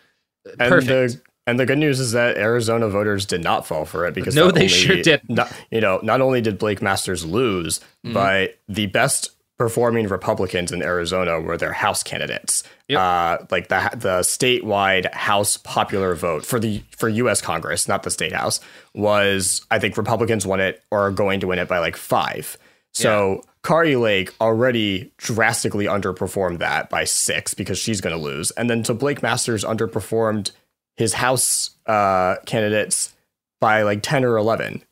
[0.59, 0.87] and perfect.
[1.13, 4.35] the and the good news is that Arizona voters did not fall for it because
[4.35, 5.39] No, they only- sure didn't.
[5.71, 8.13] You know, not only did Blake Masters lose, Mhm.
[8.13, 12.63] but the best performing Republicans in Arizona were their House candidates.
[12.95, 17.41] Uh, like the the statewide House popular vote for the for U.S.
[17.41, 18.59] Congress, not the state House,
[18.93, 22.57] was I think Republicans won it or are going to win it by like five.
[22.93, 28.69] So Kari Lake already drastically underperformed that by six because she's going to lose, and
[28.69, 30.51] then to Blake Masters underperformed
[30.97, 33.15] his House uh, candidates
[33.61, 34.83] by like ten or eleven.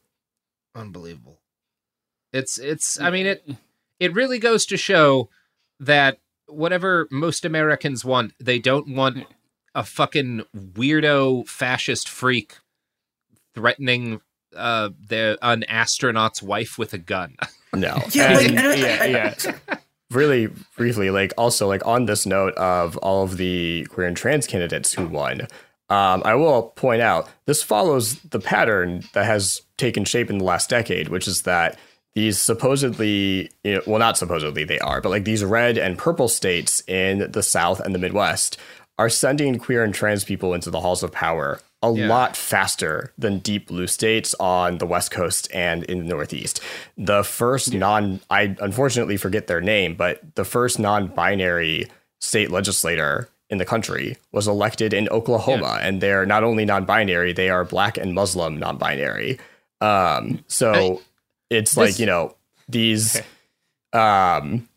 [0.76, 1.40] unbelievable.
[2.34, 3.50] It's it's I mean it
[4.00, 5.30] it really goes to show
[5.80, 9.26] that whatever most Americans want, they don't want
[9.74, 12.58] a fucking weirdo fascist freak
[13.56, 14.22] threatening
[14.58, 17.36] uh the an astronaut's wife with a gun.
[17.74, 18.02] No.
[18.12, 19.54] Yeah, like, And- and I- yeah, yeah.
[20.10, 20.48] really
[20.78, 24.94] briefly, like also like on this note of all of the queer and trans candidates
[24.94, 25.42] who won,
[25.90, 30.46] um, I will point out this follows the pattern that has taken shape in the
[30.46, 31.78] last decade, which is that
[32.16, 36.30] these supposedly, you know, well, not supposedly they are, but like these red and purple
[36.30, 38.58] states in the South and the Midwest
[38.98, 42.08] are sending queer and trans people into the halls of power a Yeah.
[42.08, 46.60] lot faster than deep blue states on the West Coast and in the Northeast.
[46.98, 51.88] The first non, I unfortunately forget their name, but the first non binary
[52.20, 55.80] state legislator in the country was elected in Oklahoma.
[55.82, 59.40] And they're not only non binary, they are black and Muslim non binary.
[59.82, 61.02] Um, so
[61.50, 62.36] it's like, you know,
[62.68, 63.22] these.
[63.94, 64.68] Um,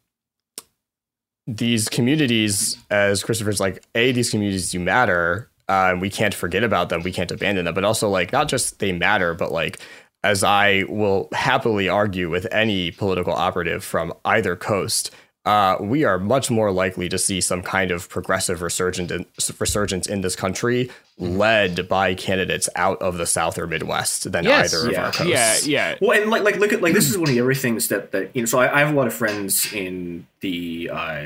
[1.46, 5.49] these communities, as Christopher's like, a these communities do matter.
[5.70, 7.02] Uh, and we can't forget about them.
[7.04, 7.74] We can't abandon them.
[7.74, 9.78] But also, like, not just they matter, but like,
[10.24, 15.12] as I will happily argue with any political operative from either coast,
[15.46, 19.24] uh, we are much more likely to see some kind of progressive resurgence in,
[19.60, 24.74] resurgence in this country, led by candidates out of the South or Midwest than Yes.
[24.74, 25.66] either of our coasts.
[25.66, 25.98] yeah, yeah.
[26.00, 28.10] Well, and like, like, look at like this is one of the other things that
[28.12, 28.46] that you know.
[28.46, 31.24] So I, I have a lot of friends in the uh,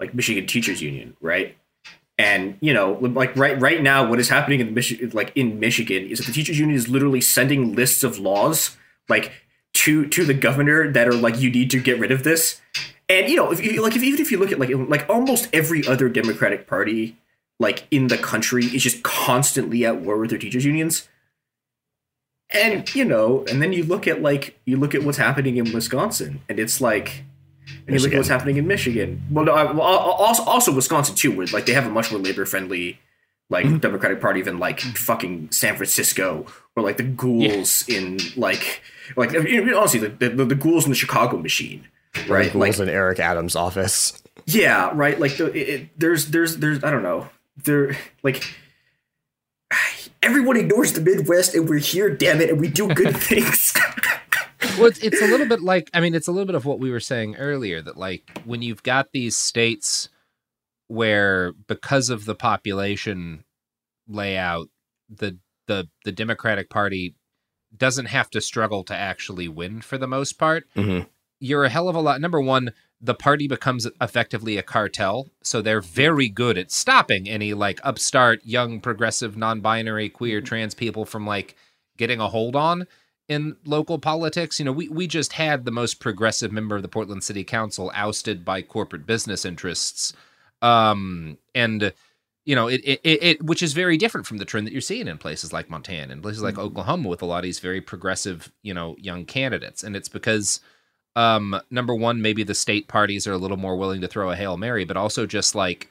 [0.00, 1.54] like Michigan Teachers Union, right?
[2.18, 6.06] And you know, like right right now, what is happening in Michigan, like in Michigan,
[6.06, 8.76] is that the teachers union is literally sending lists of laws
[9.08, 9.32] like
[9.74, 12.60] to to the governor that are like, you need to get rid of this.
[13.08, 15.48] And you know, if you like, if even if you look at like like almost
[15.52, 17.16] every other Democratic Party
[17.58, 21.08] like in the country is just constantly at war with their teachers unions.
[22.50, 25.72] And you know, and then you look at like you look at what's happening in
[25.72, 27.24] Wisconsin, and it's like,
[27.86, 29.22] and you look at what's happening in Michigan.
[29.30, 32.20] Well, no, I- well, also also Wisconsin too, where like they have a much more
[32.20, 32.98] labor friendly
[33.48, 33.78] like mm-hmm.
[33.78, 38.82] Democratic Party than like fucking San Francisco or like the ghouls in like
[39.16, 41.86] like honestly the, the the ghouls in the Chicago machine,
[42.28, 42.52] right?
[42.52, 44.20] Ghouls Like in Eric Adams' office.
[44.46, 45.18] yeah, right.
[45.18, 47.28] Like the it, it, there's there's there's I don't know.
[47.64, 48.42] There like
[50.22, 52.10] everyone ignores the Midwest, and we're here.
[52.10, 53.65] Damn it, and we do good things.
[54.76, 56.78] Well, it's, it's a little bit like I mean, it's a little bit of what
[56.80, 60.08] we were saying earlier that like when you've got these states
[60.88, 63.44] where because of the population
[64.08, 64.68] layout,
[65.08, 67.14] the the the Democratic Party
[67.76, 70.64] doesn't have to struggle to actually win for the most part.
[70.74, 71.06] Mhm.
[71.40, 72.20] You're a hell of a lot.
[72.20, 77.52] Number one, the party becomes effectively a cartel, so they're very good at stopping any
[77.52, 81.54] like upstart, young, progressive, non-binary, queer, trans people from like
[81.98, 82.86] getting a hold on
[83.28, 84.58] in local politics.
[84.58, 87.90] You know, we we just had the most progressive member of the Portland City Council
[87.94, 90.12] ousted by corporate business interests,
[90.62, 91.92] um, and
[92.44, 95.08] you know, it, it it which is very different from the trend that you're seeing
[95.08, 98.52] in places like Montana and places like Oklahoma with a lot of these very progressive,
[98.62, 100.60] you know, young candidates, and it's because.
[101.14, 104.36] Um, number one, maybe the state parties are a little more willing to throw a
[104.36, 105.88] hail mary, but also just like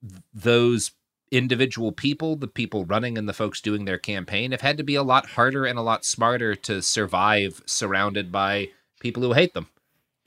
[0.00, 0.92] th- those
[1.32, 4.94] individual people, the people running and the folks doing their campaign, have had to be
[4.94, 8.68] a lot harder and a lot smarter to survive surrounded by
[9.00, 9.66] people who hate them.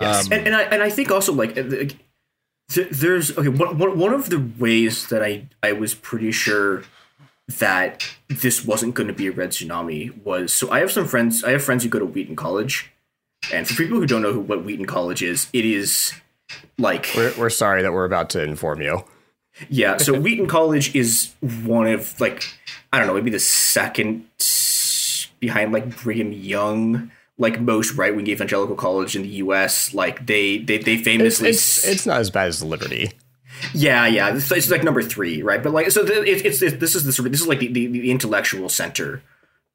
[0.02, 1.96] Yes, Um, and, and I and I think also like uh, like,
[2.92, 6.84] there's okay one, one one of the ways that I I was pretty sure
[7.48, 11.44] that this wasn't going to be a red tsunami was so I have some friends
[11.44, 12.92] I have friends who go to Wheaton College,
[13.54, 16.14] and for people who don't know who, what Wheaton College is, it is
[16.78, 19.06] like We're, we're sorry that we're about to inform you.
[19.70, 22.44] Yeah, so Wheaton College is one of like
[22.92, 24.28] I don't know, maybe the second
[25.40, 29.94] behind like Brigham Young, like most right wing evangelical college in the U.S.
[29.94, 33.12] Like they they they famously it's, it's, it's not as bad as Liberty.
[33.74, 35.64] Yeah, yeah, it's, it's like number three, right?
[35.64, 37.88] But like, so the, it, it's, it's this is the this is like the, the,
[37.88, 39.24] the intellectual center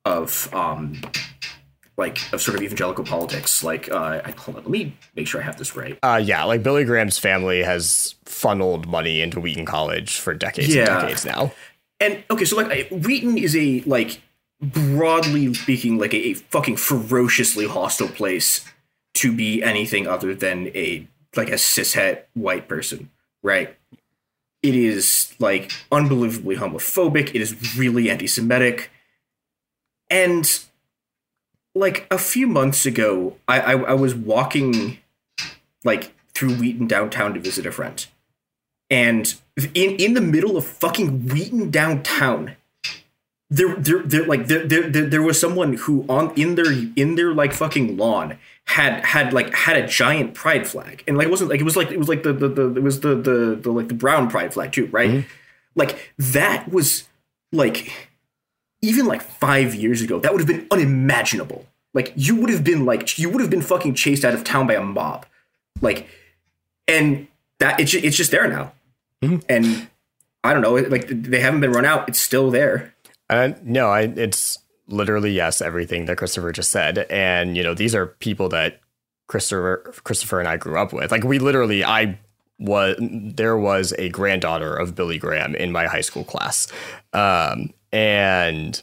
[0.04, 1.00] of um
[1.96, 3.62] like of sort of evangelical politics.
[3.62, 5.98] Like, uh, I, hold on, let me make sure I have this right.
[6.02, 10.82] Uh, yeah, like Billy Graham's family has funneled money into Wheaton College for decades Yeah.
[10.92, 11.52] and decades now.
[12.00, 14.22] And okay, so like Wheaton is a like
[14.62, 18.64] broadly speaking like a, a fucking ferociously hostile place
[19.14, 23.10] to be anything other than a like a cishet white person,
[23.42, 23.76] right?
[24.62, 27.30] It is like unbelievably homophobic.
[27.34, 28.90] It is really anti-Semitic,
[30.08, 30.60] and
[31.74, 34.98] like a few months ago, I I, I was walking
[35.84, 38.06] like through Wheaton downtown to visit a friend,
[38.88, 39.34] and
[39.74, 42.56] in in the middle of fucking Wheaton downtown,
[43.50, 47.34] there there there like there there, there, was someone who on in their in their
[47.34, 51.02] like fucking lawn had had like had a giant pride flag.
[51.08, 52.82] And like it wasn't like it was like it was like the the, the it
[52.82, 55.10] was the, the the like the brown pride flag too right?
[55.10, 55.28] Mm-hmm.
[55.74, 57.08] Like that was
[57.52, 58.09] like
[58.82, 61.66] even like five years ago that would have been unimaginable.
[61.92, 64.66] Like you would have been like you would have been fucking chased out of town
[64.66, 65.26] by a mob.
[65.80, 66.08] Like
[66.86, 67.26] and
[67.58, 68.72] that it's it's just there now.
[69.48, 69.88] And
[70.42, 72.94] i don't know like they haven't been run out it's still there.
[73.30, 74.58] Uh, no, I, it's
[74.88, 78.80] literally yes, everything that Christopher just said, and you know these are people that
[79.28, 81.12] Christopher, Christopher and I grew up with.
[81.12, 82.18] Like we literally, I
[82.58, 86.66] was there was a granddaughter of Billy Graham in my high school class,
[87.12, 88.80] um, and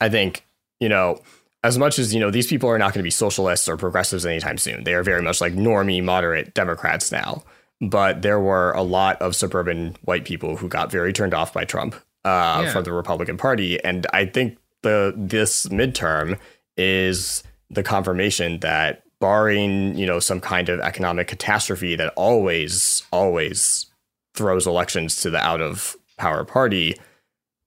[0.00, 0.44] I think
[0.80, 1.20] you know
[1.64, 4.26] as much as you know these people are not going to be socialists or progressives
[4.26, 4.84] anytime soon.
[4.84, 7.44] They are very much like normie, moderate Democrats now.
[7.80, 11.64] But there were a lot of suburban white people who got very turned off by
[11.64, 12.72] Trump uh, Yeah.
[12.72, 16.38] from the Republican Party, and I think the this midterm
[16.76, 23.86] is the confirmation that barring you know some kind of economic catastrophe that always always
[24.34, 26.96] throws elections to the out of power party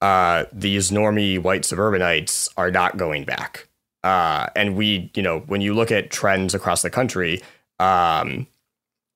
[0.06, 3.68] uh these normie white suburbanites are not going back.
[4.04, 7.42] Uh and we you know when you look at trends across the country
[7.80, 8.46] um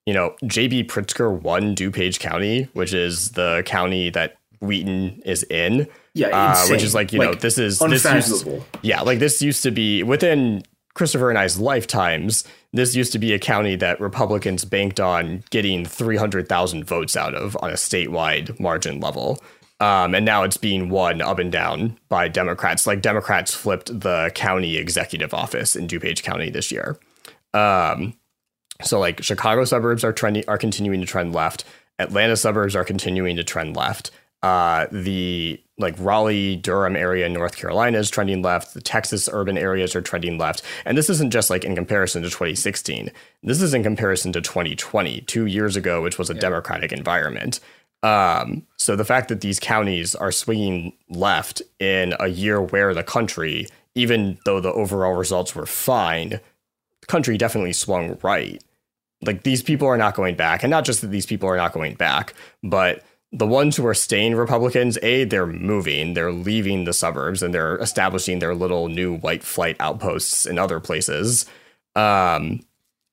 [0.05, 5.87] you know JB Pritzker won DuPage County which is the county that Wheaton is in.
[6.13, 8.47] Yeah, uh, which is like you know this is this used,
[8.81, 10.63] yeah like this used to be within
[10.95, 15.85] Christopher and I's lifetimes this used to be a county that Republicans banked on getting
[15.85, 19.41] 300,000 votes out of on a statewide margin level
[19.79, 24.31] um, and now it's being won up and down by Democrats like Democrats flipped the
[24.35, 26.97] county executive office in DuPage County this year
[27.53, 28.13] um,
[28.81, 31.63] so like Chicago suburbs are trending are continuing to trend left.
[31.97, 34.11] Atlanta suburbs are continuing to trend left.
[34.41, 38.73] Uh, the like Raleigh, Durham area in North Carolina is trending left.
[38.73, 40.61] The Texas urban areas are trending left.
[40.85, 43.11] And this isn't just like in comparison to 2016.
[43.43, 47.59] This is in comparison to 2020, two years ago, which was a Democratic environment.
[48.01, 53.03] Um, so the fact that these counties are swinging left in a year where the
[53.03, 56.39] country, even though the overall results were fine,
[57.01, 58.63] the country definitely swung right.
[59.21, 61.73] Like these people are not going back and not just that these people are not
[61.73, 62.33] going back
[62.63, 67.53] but the ones who are staying republicans a they're moving they're leaving the suburbs and
[67.53, 71.45] they're establishing their little new white flight outposts in other places.
[71.95, 72.61] Um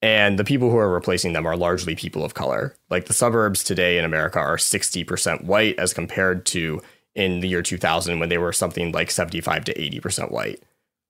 [0.02, 3.64] and the people who are replacing them are largely people of color like the suburbs
[3.64, 6.80] today in america are 60% white as compared to
[7.14, 10.62] in the year 2000 when they were something like 75 to 80% white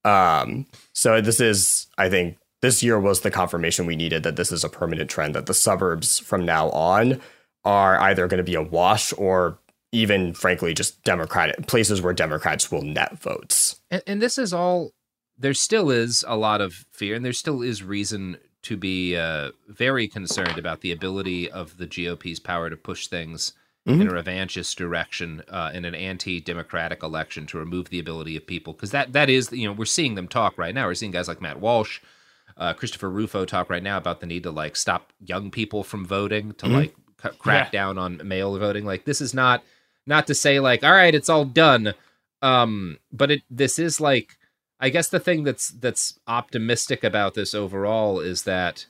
[0.05, 4.53] um so this is i think this year was the confirmation we needed that this
[4.53, 7.21] is a permanent trend that the suburbs from now on
[7.65, 9.59] are either going to be a wash or
[9.93, 14.93] even frankly just democratic places where democrats will net votes And, and this is all.
[15.39, 18.39] There still is a lot of fear, and there still is reason
[18.69, 23.53] to be uh, very concerned about the ability of the GOP's power to push things
[23.87, 24.09] in Mhm.
[24.11, 28.91] a revanchist direction uh, in an anti-democratic election to remove the ability of people because
[28.91, 30.87] that that is you know we're seeing them talk right now.
[30.87, 32.01] We're seeing guys like Matt Walsh,
[32.57, 36.05] uh, Christopher Rufo talk right now about the need to like stop young people from
[36.05, 36.73] voting to Mhm.
[36.75, 38.85] like c- crack down on mail voting.
[38.85, 39.63] Like this is not
[40.05, 41.95] not to say like all right it's all done
[42.43, 44.37] um but it this is like
[44.81, 48.87] i guess the thing that's that's optimistic about this overall is that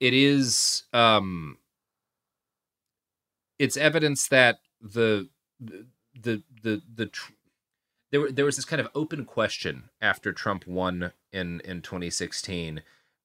[0.00, 1.58] it is um
[3.58, 5.28] it's evidence that the
[5.60, 7.32] the the the tr-
[8.12, 12.82] there were, there was this kind of open question after Trump won in in 2016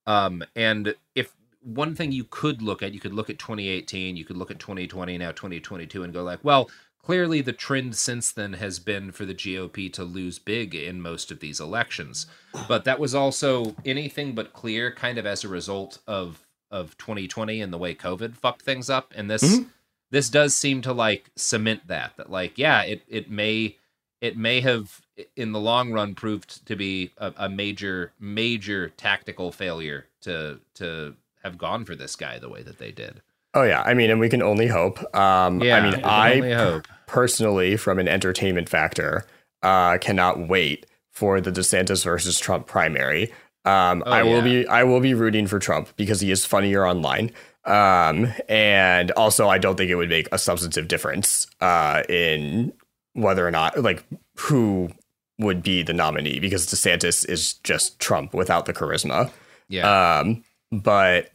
[0.08, 4.26] um and if one thing you could look at you could look at 2018 you
[4.26, 6.70] could look at 2020 now 2022 and go like well
[7.04, 11.32] clearly the trend since then has been for the GOP to lose big in most
[11.32, 12.28] of these elections.
[12.68, 17.60] But that was also anything but clear kind of as a result of of 2020
[17.60, 19.12] and the way COVID fucked things up.
[19.16, 19.68] And this Mhm.
[20.10, 23.78] this does seem to like cement that that like yeah, it it may
[24.22, 25.02] it may have
[25.36, 31.16] in the long run proved to be a, a major major tactical failure to to
[31.44, 33.22] have gone for this guy the way that they did.
[33.54, 35.00] Oh yeah, I mean, and we can only hope.
[35.16, 39.26] Um, Yeah, I mean, I personally, from an entertainment factor,
[39.62, 43.32] uh, cannot wait for the DeSantis versus Trump primary.
[43.66, 44.64] Um, Oh, I will yeah.
[44.64, 47.32] be, I will be rooting for Trump because he is funnier online.
[47.66, 52.74] Um, and also, I don't think it would make a substantive difference uh, in
[53.14, 54.04] whether or not, like,
[54.38, 54.90] who
[55.38, 59.30] would be the nominee because DeSantis is just Trump without the charisma.
[59.68, 60.20] Yeah.
[60.20, 61.30] Um, but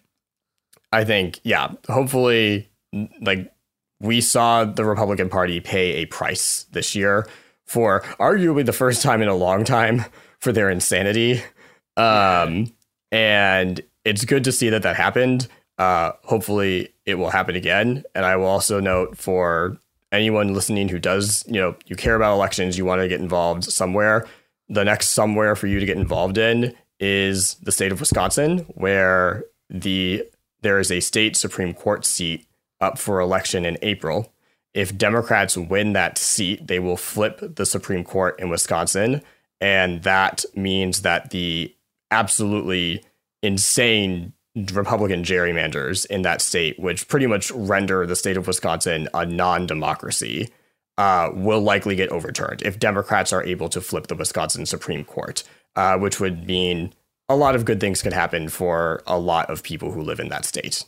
[0.97, 2.71] I think, yeah, hopefully,
[3.21, 3.53] like
[4.01, 7.29] we saw the Republican Party pay a price this year
[7.67, 10.07] for arguably the first time in a long time
[10.39, 11.43] for their insanity.
[11.99, 12.73] Um,
[13.13, 15.49] and it's good to see that that happened.
[15.77, 18.03] Uh, hopefully, it will happen again.
[18.15, 19.77] And I will also note for
[20.13, 23.65] anyone listening who does, you know, you care about elections, you want to get involved
[23.65, 24.27] somewhere.
[24.71, 29.45] The next somewhere for you to get involved in is the state of Wisconsin, where
[29.69, 30.25] the
[30.67, 32.45] there is a state Supreme Court seat
[32.81, 34.33] up for election in April.
[34.75, 39.23] If Democrats win that seat, they will flip the Supreme Court in Wisconsin.
[39.61, 41.73] And that means that the
[42.11, 43.05] absolutely
[43.45, 44.33] insane
[44.73, 49.69] Republican gerrymanders in that state, which pretty much render the state of Wisconsin a non
[49.69, 50.49] democracy,
[50.99, 55.45] uh, will likely get overturned if Democrats are able to flip the Wisconsin Supreme Court,
[55.77, 56.93] uh, which would mean
[57.29, 60.29] a lot of good things could happen for a lot of people who live in
[60.29, 60.85] that state.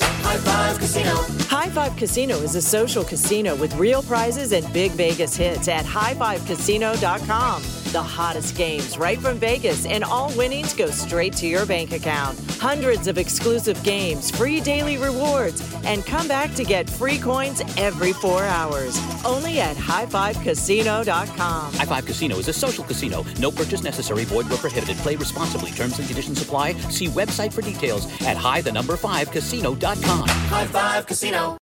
[0.00, 1.14] High Five Casino.
[1.48, 5.84] High Five Casino is a social casino with real prizes and big Vegas hits at
[5.84, 7.83] highfivecasino.com.
[7.94, 12.36] The hottest games right from Vegas, and all winnings go straight to your bank account.
[12.58, 18.12] Hundreds of exclusive games, free daily rewards, and come back to get free coins every
[18.12, 18.98] four hours.
[19.24, 21.74] Only at highfivecasino.com.
[21.74, 23.24] High Five Casino is a social casino.
[23.38, 24.24] No purchase necessary.
[24.24, 24.96] Void where prohibited.
[24.96, 25.70] Play responsibly.
[25.70, 26.72] Terms and conditions apply.
[26.90, 30.28] See website for details at high the number five casino.com.
[30.28, 31.58] High Five Casino.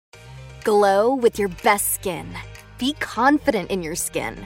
[0.64, 2.28] Glow with your best skin.
[2.78, 4.46] Be confident in your skin.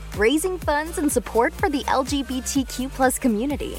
[0.17, 3.77] raising funds and support for the LGBTQ plus community.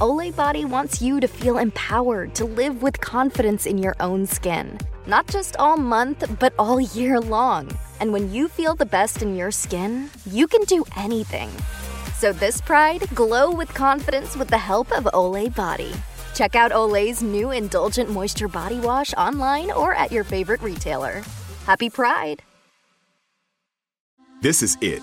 [0.00, 4.78] Olay Body wants you to feel empowered to live with confidence in your own skin,
[5.06, 7.70] not just all month, but all year long.
[8.00, 11.50] And when you feel the best in your skin, you can do anything.
[12.18, 15.92] So this Pride, glow with confidence with the help of Olay Body.
[16.34, 21.22] Check out Olay's new Indulgent Moisture Body Wash online or at your favorite retailer.
[21.66, 22.42] Happy Pride!
[24.40, 25.02] This is it.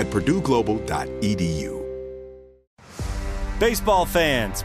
[0.00, 1.80] at purdueglobal.edu.
[3.60, 4.64] Baseball fans,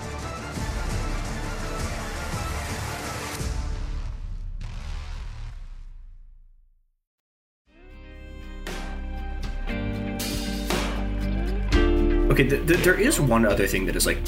[12.31, 14.23] Okay, th- th- there is one other thing that is like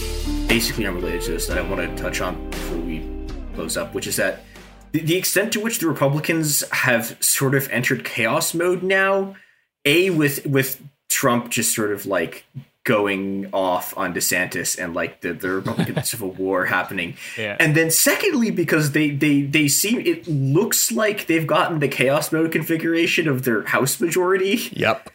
[0.49, 3.09] basically unrelated to this that I want to touch on before we
[3.55, 4.43] close up, which is that
[4.91, 9.37] the, the extent to which the Republicans have sort of entered chaos mode now,
[9.85, 12.43] a with with Trump just sort of like
[12.83, 17.15] going off on DeSantis and like the, the Republican Civil War happening.
[17.37, 17.55] Yeah.
[17.57, 22.33] And then secondly, because they they they seem it looks like they've gotten the chaos
[22.33, 24.59] mode configuration of their House majority.
[24.73, 25.09] Yep.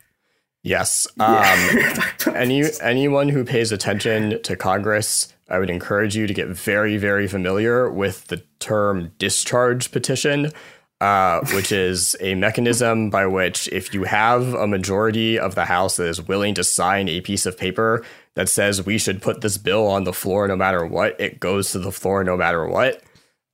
[0.63, 1.07] Yes.
[1.21, 6.97] Um, any anyone who pays attention to Congress, I would encourage you to get very,
[6.97, 10.53] very familiar with the term discharge petition,
[11.01, 15.97] uh, which is a mechanism by which, if you have a majority of the House
[15.97, 18.05] that is willing to sign a piece of paper
[18.35, 21.73] that says we should put this bill on the floor no matter what, it goes
[21.73, 23.03] to the floor no matter what.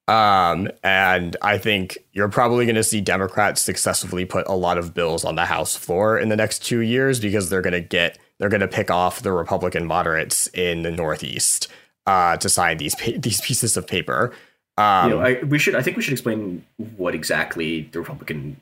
[0.06, 4.92] Um, and I think you're probably going to see Democrats successfully put a lot of
[4.92, 8.18] bills on the House floor in the next two years because they're going to get
[8.38, 11.68] they're going to pick off the Republican moderates in the Northeast
[12.06, 14.32] uh, to sign these pa- these pieces of paper.
[14.76, 15.74] Um, you know, I, we should.
[15.74, 16.64] I think we should explain
[16.96, 18.60] what exactly the Republican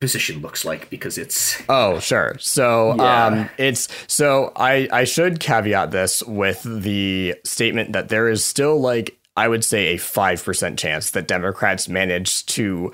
[0.00, 1.60] position looks like because it's.
[1.68, 2.36] Oh, sure.
[2.38, 3.26] So, Yeah.
[3.26, 8.78] um, it's so I I should caveat this with the statement that there is still
[8.78, 12.92] like I would say a five percent chance that Democrats manage to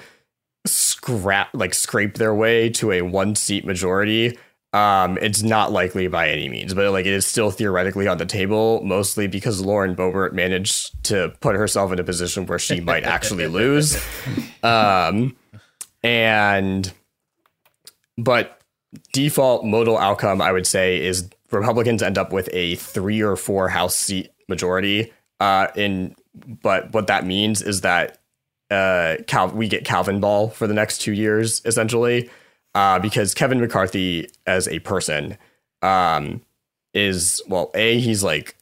[0.66, 4.38] scrap like scrape their way to a one seat majority.
[4.72, 8.26] Um, it's not likely by any means, but like it is still theoretically on the
[8.26, 13.02] table, mostly because Lauren Boebert managed to put herself in a position where she might
[13.02, 14.00] actually lose.
[14.62, 15.36] Um,
[16.04, 16.92] and
[18.16, 18.60] but
[19.12, 23.68] default modal outcome, I would say, is Republicans end up with a three or four
[23.68, 25.12] House seat majority.
[25.40, 28.18] Uh, in but what that means is that
[28.70, 32.30] uh, Cal- we get Calvin Ball for the next two years, essentially,
[32.74, 35.36] uh, because Kevin McCarthy as a person
[35.82, 36.40] um,
[36.94, 38.56] is well, a he's like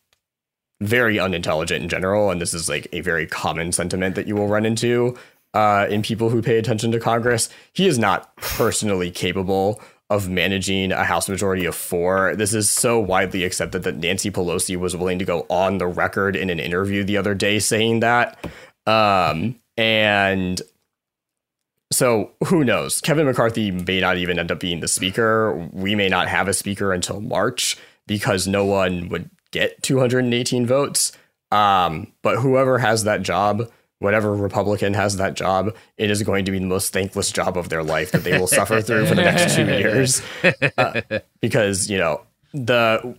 [0.80, 4.48] very unintelligent in general, and this is like a very common sentiment that you will
[4.48, 5.16] run into
[5.54, 7.50] uh, in people who pay attention to Congress.
[7.72, 9.80] He is not personally capable
[10.10, 12.34] of managing a House majority of four.
[12.36, 16.34] This is so widely accepted that Nancy Pelosi was willing to go on the record
[16.34, 18.38] in an interview the other day saying that.
[18.86, 20.62] Um, and
[21.92, 23.00] so who knows?
[23.00, 25.68] Kevin McCarthy may not even end up being the speaker.
[25.72, 31.12] We may not have a speaker until March because no one would get 218 votes.
[31.50, 33.70] Um, but whoever has that job,
[34.00, 37.68] whatever Republican has that job, it is going to be the most thankless job of
[37.68, 40.22] their life that they will suffer through for the next two years.
[40.76, 41.00] Uh,
[41.40, 42.20] because, you know,
[42.52, 43.16] the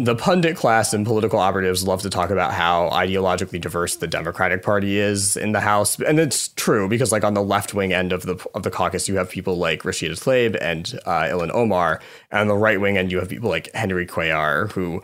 [0.00, 4.62] the pundit class and political operatives love to talk about how ideologically diverse the Democratic
[4.62, 8.12] Party is in the House, and it's true because, like, on the left wing end
[8.12, 12.00] of the of the caucus, you have people like Rashida Tlaib and uh, Ilhan Omar,
[12.30, 15.02] and on the right wing end, you have people like Henry Cuellar, who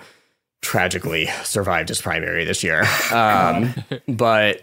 [0.60, 2.84] tragically survived his primary this year.
[3.12, 3.74] Um,
[4.08, 4.62] but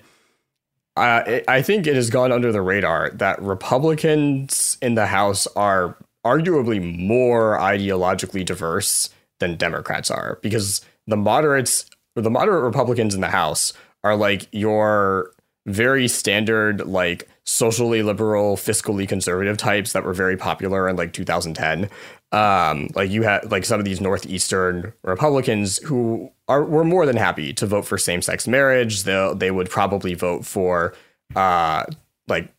[1.01, 6.99] I, think it has gone under the radar that Republicans in the House are arguably
[6.99, 11.85] more ideologically diverse than Democrats are because the moderates
[12.15, 13.73] the moderate Republicans in the House
[14.03, 15.31] are like your
[15.65, 21.89] very standard like socially liberal fiscally conservative types that were very popular in like 2010
[22.31, 27.17] um like you had like some of these northeastern republicans who are were more than
[27.17, 30.93] happy to vote for same-sex marriage they they would probably vote for
[31.35, 31.83] uh
[32.27, 32.53] like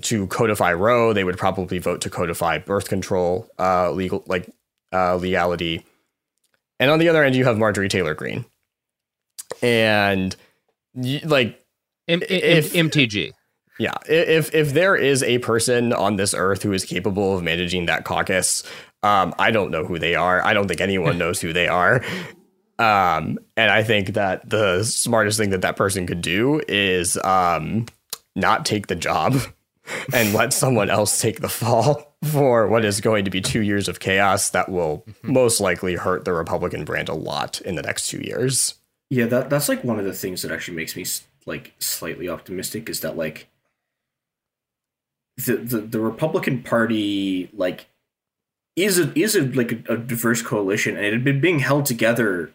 [0.00, 4.48] to codify roe they would probably vote to codify birth control uh legal like
[4.92, 5.84] uh legality
[6.82, 8.44] and on the other end, you have Marjorie Taylor Greene.
[9.62, 10.34] And
[10.96, 11.64] like
[12.08, 13.30] M- if MTG.
[13.78, 17.86] Yeah, if if there is a person on this earth who is capable of managing
[17.86, 18.64] that caucus,
[19.02, 20.44] um, I don't know who they are.
[20.44, 22.02] I don't think anyone knows who they are.
[22.78, 27.86] Um, and I think that the smartest thing that that person could do is um,
[28.34, 29.36] not take the job
[30.12, 33.88] and let someone else take the fall for what is going to be two years
[33.88, 38.08] of chaos that will most likely hurt the Republican brand a lot in the next
[38.08, 38.74] two years.
[39.10, 41.04] Yeah, that that's like one of the things that actually makes me
[41.44, 43.48] like slightly optimistic is that like
[45.46, 47.86] the the, the Republican Party like
[48.76, 51.86] is a is a like a, a diverse coalition and it had been being held
[51.86, 52.52] together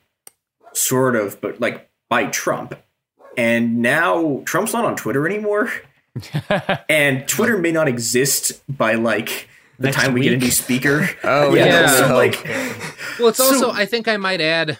[0.73, 2.75] sort of but like by Trump.
[3.37, 5.71] And now Trump's not on Twitter anymore.
[6.89, 11.07] and Twitter may not exist by like the Next time we get a new speaker.
[11.23, 11.87] Oh, yeah.
[11.87, 12.43] So like
[13.19, 14.79] Well, it's So- also, I think I might add,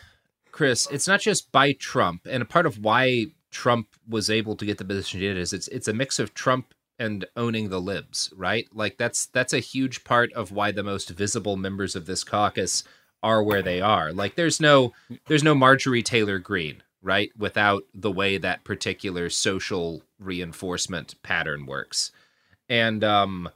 [0.51, 4.65] Chris, it's not just by Trump, and a part of why Trump was able to
[4.65, 7.81] get the position he did is it's it's a mix of Trump and owning the
[7.81, 8.67] libs, right?
[8.73, 12.83] Like that's that's a huge part of why the most visible members of this caucus
[13.23, 14.11] are where they are.
[14.11, 14.93] Like there's no
[15.27, 17.29] there's no Marjorie Taylor Greene, right?
[17.37, 22.11] Without the way that particular social reinforcement pattern works.
[22.69, 23.49] And um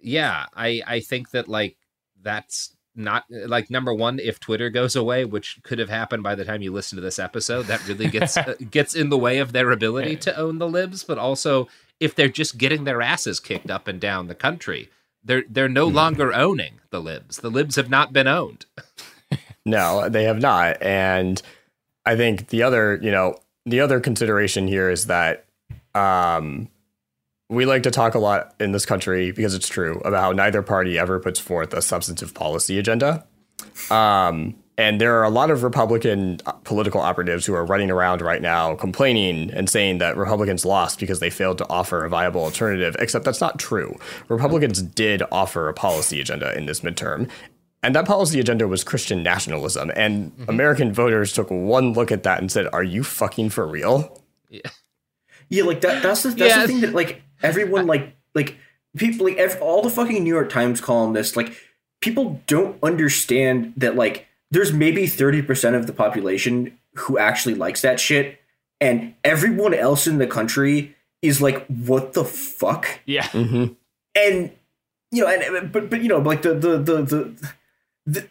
[0.00, 1.76] yeah, I I think that like
[2.22, 6.44] that's not like number one if Twitter goes away, which could have happened by the
[6.44, 9.52] time you listen to this episode, that really gets uh, gets in the way of
[9.52, 11.68] their ability to own the libs, but also
[12.00, 14.90] if they're just getting their asses kicked up and down the country,
[15.24, 17.38] they're they're no longer owning the libs.
[17.38, 18.66] The libs have not been owned.
[19.66, 20.80] No, they have not.
[20.80, 21.42] And
[22.06, 23.36] I think the other, you know,
[23.66, 25.44] the other consideration here is that
[25.92, 26.68] um,
[27.50, 30.62] we like to talk a lot in this country because it's true about how neither
[30.62, 33.26] party ever puts forth a substantive policy agenda.
[33.90, 38.20] Um, and there are a lot of Republican uh, political operatives who are running around
[38.22, 42.42] right now complaining and saying that Republicans lost because they failed to offer a viable
[42.42, 43.98] alternative, except that's not true.
[44.28, 47.28] Republicans did offer a policy agenda in this midterm.
[47.82, 49.92] And that policy agenda was Christian nationalism.
[49.94, 54.22] And American voters took one look at that and said, Are you fucking for real?
[54.50, 54.60] Yeah,
[55.48, 56.02] Yeah, like that.
[56.02, 56.62] That's the that's Yeah.
[56.62, 58.56] the thing that like everyone like like
[58.96, 61.52] people like ev- all the fucking New York Times columnists like
[62.00, 67.82] people don't understand that like there's maybe thirty percent of the population who actually likes
[67.82, 68.38] that shit,
[68.80, 72.86] and everyone else in the country is like, what the fuck?
[73.06, 73.26] Yeah.
[73.32, 73.72] Mm-hmm.
[74.14, 74.50] and
[75.12, 77.50] you know, and but but you know, like the the the the,
[78.06, 78.28] the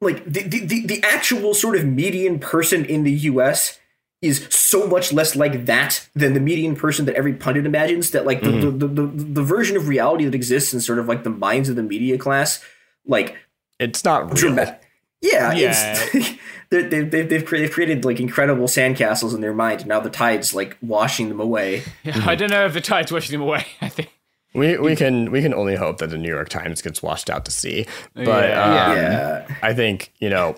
[0.00, 3.78] like the, the the the actual sort of median person in the U.S.
[4.22, 8.10] is so much less like that than the median person that every pundit imagines.
[8.12, 8.78] That like the Mhm.
[8.80, 11.68] the, the, the the version of reality that exists in sort of like the minds
[11.68, 12.64] of the media class,
[13.06, 13.36] like
[13.78, 14.34] it's not real.
[14.54, 14.78] drama-
[15.22, 15.98] Yeah, Yeah.
[16.70, 20.00] they they've they've they've created, they've created like incredible sandcastles in their mind, and now
[20.00, 21.82] the tide's like washing them away.
[22.04, 23.66] Yeah, I don't know if the tide's washing them away.
[23.80, 24.10] I think.
[24.54, 27.44] We we can we can only hope that the New York Times gets washed out
[27.44, 27.86] to sea.
[28.14, 28.64] But Yeah.
[28.86, 29.56] um, Yeah.
[29.62, 30.56] I think you know,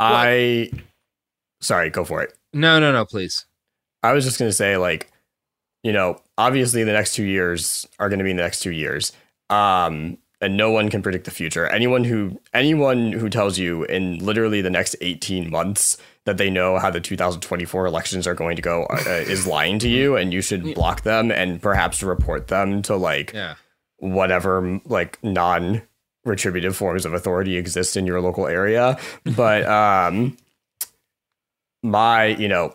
[0.00, 0.70] I
[1.60, 2.32] sorry, go for it.
[2.52, 3.44] No, no, no, please.
[4.02, 5.10] I was just gonna say like,
[5.82, 9.12] you know, obviously the next two years are gonna be the next two years.
[9.50, 11.66] Um, and no one can predict the future.
[11.66, 16.78] Anyone who anyone who tells you in literally the next 18 months that they know
[16.78, 20.40] how the 2024 elections are going to go uh, is lying to you and you
[20.42, 23.54] should block them and perhaps report them to like Yeah.
[23.96, 25.82] whatever like non
[26.24, 28.98] retributive forms of authority exist in your local area
[29.36, 30.36] but um
[31.82, 32.74] my you know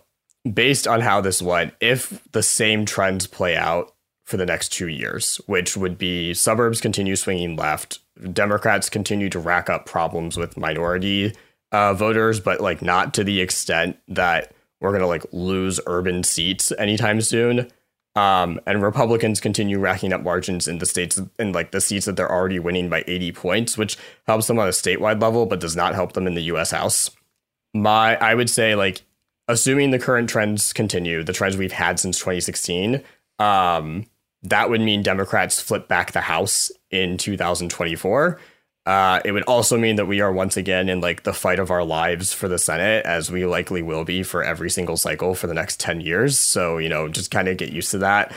[0.52, 3.93] based on how this went if the same trends play out
[4.34, 8.00] for the next 2 years which would be suburbs continue swinging left
[8.34, 11.32] democrats continue to rack up problems with minority
[11.72, 16.24] uh, voters but like not to the extent that we're going to like lose urban
[16.24, 17.70] seats anytime soon
[18.16, 22.16] um, and Republicans continue racking up margins in the states in like the seats that
[22.16, 25.76] they're already winning by 80 points, which helps them on a statewide level, but does
[25.76, 26.70] not help them in the U.S.
[26.72, 27.10] House.
[27.74, 29.02] My, I would say, like,
[29.48, 33.02] assuming the current trends continue, the trends we've had since 2016,
[33.40, 34.06] um,
[34.44, 38.40] that would mean Democrats flip back the House in 2024.
[38.86, 41.72] Uh, it would also mean that we are once again in like the fight of
[41.72, 45.48] our lives for the Senate, as we likely will be for every single cycle for
[45.48, 46.38] the next 10 years.
[46.38, 48.34] So, you know, just kind of get used to that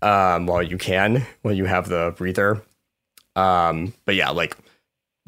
[0.00, 2.62] um, while you can, while you have the breather.
[3.36, 4.56] Um, but yeah, like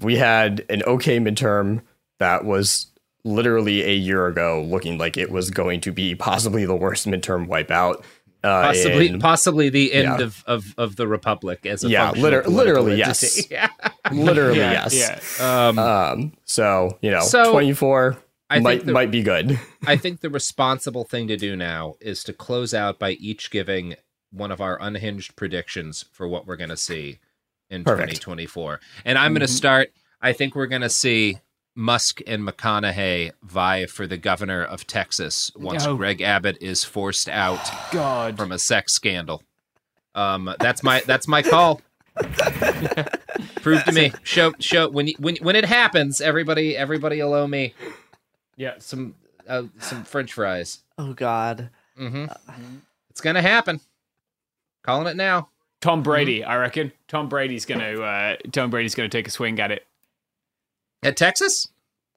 [0.01, 1.83] we had an okay midterm
[2.19, 2.87] that was
[3.25, 7.47] literally a year ago looking like it was going to be possibly the worst midterm
[7.47, 8.03] wipeout.
[8.45, 10.25] Uh, Possibly, in- possibly the end yeah.
[10.25, 13.47] of, of, of the republic as a Yeah, liter- literally, yes.
[13.51, 13.69] Yeah.
[14.11, 15.37] literally Yeah, yes.
[15.39, 15.67] yeah.
[15.69, 18.17] Um, Um, so you know, So, 24
[18.51, 19.61] I think might the- might be good.
[19.87, 23.95] I think the responsible thing to do now is to close out by each giving
[24.33, 27.19] one of our unhinged predictions for what we're going to see
[27.71, 28.09] in Perfect.
[28.23, 28.81] 2024.
[29.05, 29.93] And I'm going to start.
[30.21, 31.39] I think we're going to see
[31.75, 35.97] Musk and McConaughey vie for the governor of Texas once Oh.
[35.97, 37.61] Greg Abbott is forced out
[37.93, 38.37] God.
[38.37, 39.43] from a sex scandal.
[40.15, 41.81] Um, that's my that's my call.
[43.63, 44.13] Prove to me.
[44.23, 47.75] Show show when you, when when it happens, everybody everybody will owe me
[48.57, 48.75] Yeah.
[48.79, 49.15] some
[49.49, 50.81] uh, some French fries.
[50.99, 51.71] Oh God.
[51.99, 52.27] Mm-hmm.
[53.11, 53.81] It's gonna happen.
[54.83, 55.49] Calling it now.
[55.81, 56.93] Tom Brady, I reckon.
[57.09, 59.87] Tom Brady's gonna uh, Tom Brady's gonna take a swing at it.
[61.03, 61.69] At Texas?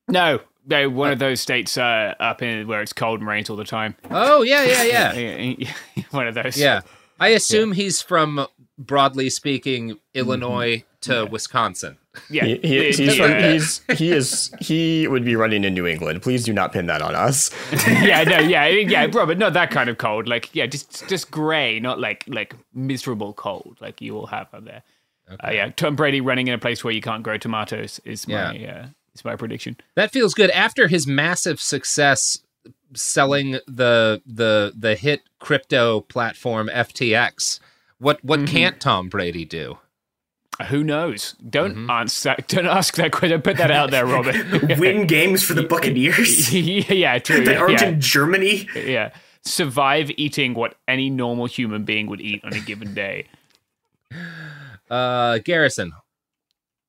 [0.08, 3.56] No, no, one of those states uh, up in where it's cold and rains all
[3.56, 3.96] the time.
[4.12, 5.74] Oh yeah, yeah, yeah.
[6.12, 6.58] one of those.
[6.58, 6.82] Yeah.
[7.20, 8.46] I assume he's from
[8.78, 11.98] broadly speaking Illinois to Wisconsin.
[12.30, 12.46] Yeah.
[12.46, 16.22] He, he- he's, from, he's he is he would be running in New England.
[16.22, 17.52] Please do not pin that on us.
[17.88, 20.28] yeah, no, yeah, yeah, bro, but not that kind of cold.
[20.28, 24.66] Like, yeah, just just grey, not like like miserable cold like you all have up
[24.66, 24.84] there.
[25.30, 28.66] Uh, yeah, Tom Brady running in a place where you can't grow tomatoes is my
[28.66, 29.78] uh, is my prediction.
[29.96, 30.52] That feels good.
[30.52, 32.40] After his massive success
[32.94, 37.60] selling the the the hit crypto platform FTX,
[37.98, 39.80] what what can't Tom Brady do?
[40.70, 41.36] Who knows?
[41.50, 42.36] Don't answer.
[42.48, 43.42] Don't ask that question.
[43.42, 44.36] Put that out there, Robert.
[44.80, 46.54] Win games for the Buccaneers.
[46.54, 47.44] yeah, true.
[47.44, 47.88] They yeah, aren't yeah.
[47.90, 48.68] in Germany.
[48.74, 49.12] Yeah,
[49.44, 53.28] survive eating what any normal human being would eat on a given day.
[54.90, 55.92] Uh, Garrison.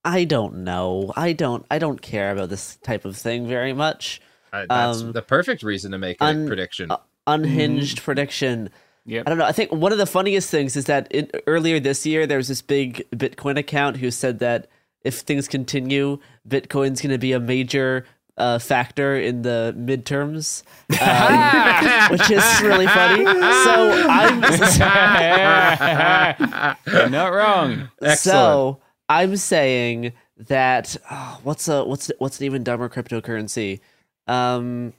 [0.05, 1.13] I don't know.
[1.17, 1.67] I don't.
[1.71, 4.21] I don't care about this type of thing very much.
[4.53, 6.91] Uh, that's Um, the perfect reason to make a un- prediction.
[6.91, 8.71] uh, unhinged prediction.
[9.05, 9.23] Yeah.
[9.27, 9.45] I don't know.
[9.45, 12.49] I think one of the funniest things is that in, earlier this year there was
[12.49, 14.69] this big Bitcoin account who said that
[15.03, 16.19] if things continue,
[16.49, 18.05] Bitcoin's going to be a major
[18.39, 20.63] uh, factor in the midterms,
[21.01, 23.25] um, which is really funny.
[23.25, 24.43] So I'm
[26.87, 27.89] You're not wrong.
[28.17, 28.79] So
[29.09, 30.13] I'm saying
[30.49, 33.81] that oh, what's a what's what's an even dumber cryptocurrency?
[34.27, 34.93] Um,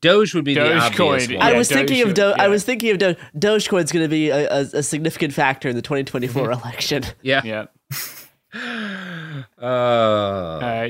[0.00, 1.42] Doge would be the Dogecoin, obvious one.
[1.42, 2.46] I was thinking of Do- I yeah.
[2.48, 5.82] was thinking of Do- Dogecoin's going to be a, a, a significant factor in the
[5.82, 6.52] 2024 Mm-hmm.
[6.62, 7.04] election.
[7.22, 7.42] Yeah.
[7.44, 7.66] Yeah.
[9.58, 10.88] Uh, Uh,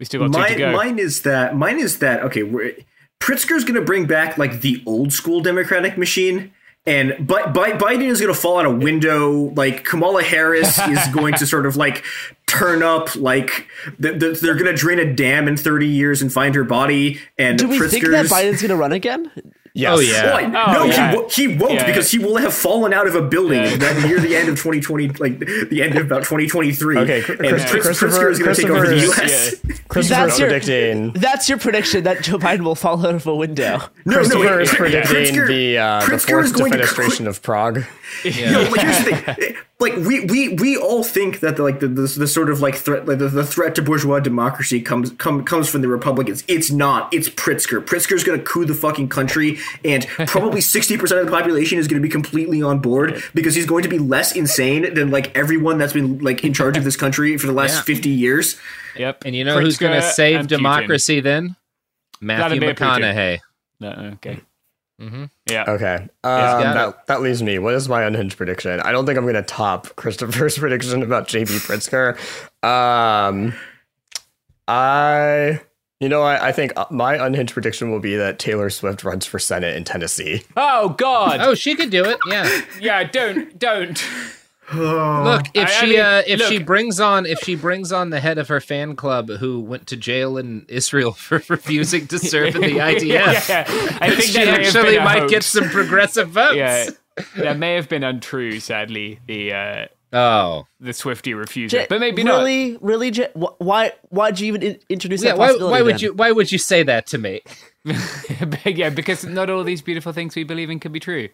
[0.00, 0.72] we still got two to Mine, go.
[0.72, 2.42] mine is that mine is that okay.
[2.42, 2.72] We're,
[3.20, 6.52] Pritzker's going to bring back like the old school Democratic machine,
[6.86, 9.52] and Bi- Bi- Biden is going to fall out a window.
[9.54, 12.02] Like Kamala Harris is going to sort of like
[12.46, 13.14] turn up.
[13.14, 13.68] Like
[14.02, 17.20] th- th- they're going to drain a dam in thirty years and find her body.
[17.38, 19.30] And Do we Pritzker's, think that Biden's going to run again?
[19.72, 19.96] Yes.
[19.96, 20.32] Oh yeah.
[20.32, 20.44] What?
[20.44, 21.10] Oh, no, yeah.
[21.10, 21.86] he, wo- he won't Yeah.
[21.86, 23.76] because he will have fallen out of a building Yeah.
[23.76, 26.98] that near the end of 2020, like the end of about 2023.
[26.98, 29.80] Okay, Chr- and Chris- Pritz- Christopher- is going to take over the Christopher's- U.S.
[29.88, 31.12] Christopher That's your- predicting.
[31.12, 33.80] That's your prediction that Joe Biden will fall out of a window.
[34.04, 36.14] No, Christopher no, is predicting Pritzker- the uh, the Pritzker
[36.44, 37.84] is fourth going to defenestration of Prague.
[38.24, 39.56] No, like here's the thing.
[39.80, 42.74] Like we we we all think that the, like the, the the sort of like
[42.74, 46.44] threat like the, the threat to bourgeois democracy comes come, comes from the Republicans.
[46.48, 47.08] It's not.
[47.14, 47.82] It's Pritzker.
[47.82, 51.86] Pritzker's going to coup the fucking country, and probably sixty percent of the population is
[51.88, 55.36] going to be completely on board because he's going to be less insane than like
[55.36, 57.82] everyone that's been like in charge of this country for the last Yeah.
[57.82, 58.56] fifty years.
[58.96, 59.24] Yep.
[59.24, 60.56] And you know who's going to save and Putin.
[60.56, 61.56] democracy then?
[62.20, 63.14] Matthew Vladimir Putin.
[63.14, 63.38] McConaughey.
[63.80, 64.40] No, okay.
[65.00, 65.24] Mm-hmm.
[65.50, 65.64] Yeah.
[65.66, 67.58] Okay, um, that that leaves me.
[67.58, 68.80] What is my unhinged prediction?
[68.80, 72.18] I don't think I'm going to top Christopher's prediction about JB Pritzker.
[72.62, 73.54] Um,
[74.68, 75.60] I,
[76.00, 79.26] you know, I, I think uh, my unhinged prediction will be that Taylor Swift runs
[79.26, 80.42] for Senate in Tennessee.
[80.56, 81.40] Oh God.
[81.40, 82.18] Oh, she could do it.
[82.26, 82.60] Yeah.
[82.80, 83.04] Yeah.
[83.04, 84.02] Don't don't.
[84.72, 88.10] Look, if I- I she mean, uh, if she brings on if she brings on
[88.10, 92.18] the head of her fan club who went to jail in Israel for refusing to
[92.18, 93.64] serve in the IDF, yeah,
[94.00, 96.56] I think she that actually been a might get some progressive votes.
[96.56, 96.90] Yeah,
[97.36, 98.60] that may have been untrue.
[98.60, 102.38] Sadly, the uh, Oh, the Swiftie refusal, J- but maybe not.
[102.38, 103.92] really, really, J- why?
[104.08, 105.30] Why'd you even in- introduce yeah.
[105.30, 105.72] that Why, possibility?
[105.72, 106.00] why would then?
[106.00, 107.42] you Why would you say that to me?
[108.66, 111.28] yeah, because not all these beautiful things we believe in can be true.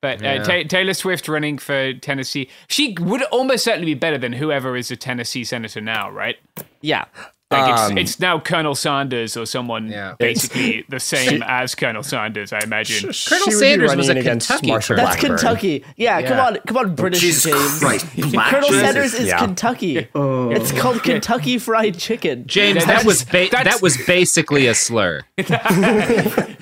[0.00, 0.42] But uh, Yeah.
[0.42, 4.90] Ta- Taylor Swift running for Tennessee, she would almost certainly be better than whoever is
[4.90, 6.36] a Tennessee senator now, right?
[6.80, 7.04] Yeah.
[7.52, 10.14] Like Um, it's, it's now Colonel Sanders or someone Yeah.
[10.18, 13.00] basically the same as Colonel Sanders, I imagine.
[13.02, 13.12] Colonel
[13.44, 15.04] She Sanders was running a Kentucky Marsha colonel.
[15.06, 15.38] That's Blackburn.
[15.38, 15.84] Kentucky.
[15.96, 17.78] Yeah, come on, come on, British Jesus James.
[17.78, 18.80] Christ, Colonel Jesus.
[18.80, 19.38] Sanders is Yeah.
[19.38, 20.08] Kentucky.
[20.14, 22.46] It's called Kentucky Fried Chicken.
[22.46, 25.22] James, that was ba- that was basically a slur.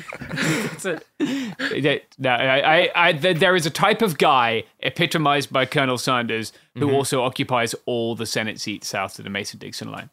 [1.19, 6.53] Yeah, no, I, I, I, there is a type of guy epitomized by Colonel Sanders
[6.75, 6.95] who Mm-hmm.
[6.95, 10.09] also occupies all the Senate seats south of the Mason-Dixon line.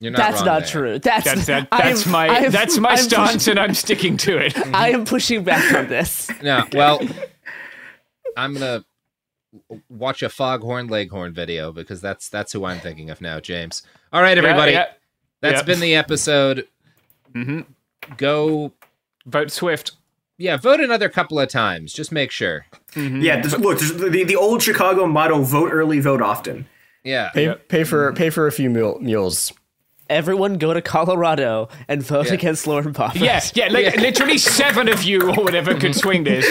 [0.00, 0.68] You're not That's wrong not there.
[0.68, 0.98] true.
[0.98, 3.74] That's That's that, I am- my am- that's my I am stance, pushing- and I'm
[3.74, 4.56] sticking to it.
[4.74, 6.30] I am pushing back on this.
[6.42, 7.00] No, well,
[8.36, 8.84] I'm gonna
[9.88, 13.82] watch a Foghorn Leghorn video because that's that's who I'm thinking of now, James.
[14.12, 14.86] All right, everybody, Yeah,
[15.40, 15.62] that's yeah.
[15.62, 16.68] been the episode.
[17.34, 17.64] Mhm.
[18.18, 18.72] Go,
[19.24, 19.92] Vote Swift.
[20.38, 21.92] yeah, vote another couple of times.
[21.92, 22.66] Just make sure.
[22.94, 26.66] Yeah, there's, look, there's the, the old Chicago motto: vote early, vote often.
[27.02, 29.52] Yeah, Pay, pay for pay for a few mule, mules.
[30.08, 32.34] Everyone go to Colorado and vote Yeah.
[32.34, 33.20] against Lauren Boebert.
[33.20, 36.46] Yeah, yeah, like literally seven of you or whatever could swing this.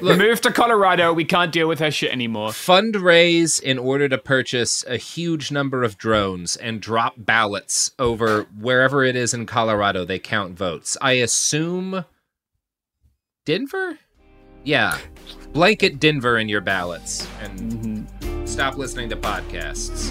[0.02, 1.12] Move to Colorado.
[1.12, 2.50] We can't deal with her shit anymore.
[2.50, 9.04] Fundraise in order to purchase a huge number of drones and drop ballots over wherever
[9.04, 10.96] it is in Colorado they count votes.
[11.00, 12.04] I assume
[13.44, 13.98] Denver?
[14.64, 14.98] Yeah.
[15.52, 18.46] Blanket Denver in your ballots and mm-hmm.
[18.46, 20.10] stop listening to podcasts.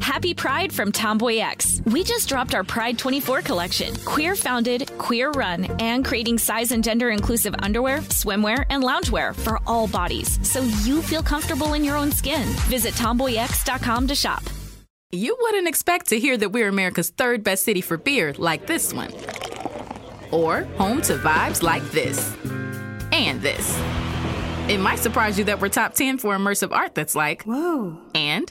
[0.00, 1.84] Happy Pride from TomboyX.
[1.92, 3.94] We just dropped our Pride 24 collection.
[4.04, 9.58] Queer founded, queer run, and creating size and gender inclusive underwear, swimwear, and loungewear for
[9.66, 12.46] all bodies so you feel comfortable in your own skin.
[12.68, 14.42] Visit tomboyx.com to shop.
[15.10, 18.94] You wouldn't expect to hear that we're America's third best city for beer like this
[18.94, 19.12] one.
[20.30, 22.34] Or home to vibes like this.
[23.12, 23.78] And this.
[24.68, 27.98] It might surprise you that we're top 10 for immersive art that's like, whoa.
[28.14, 28.50] And,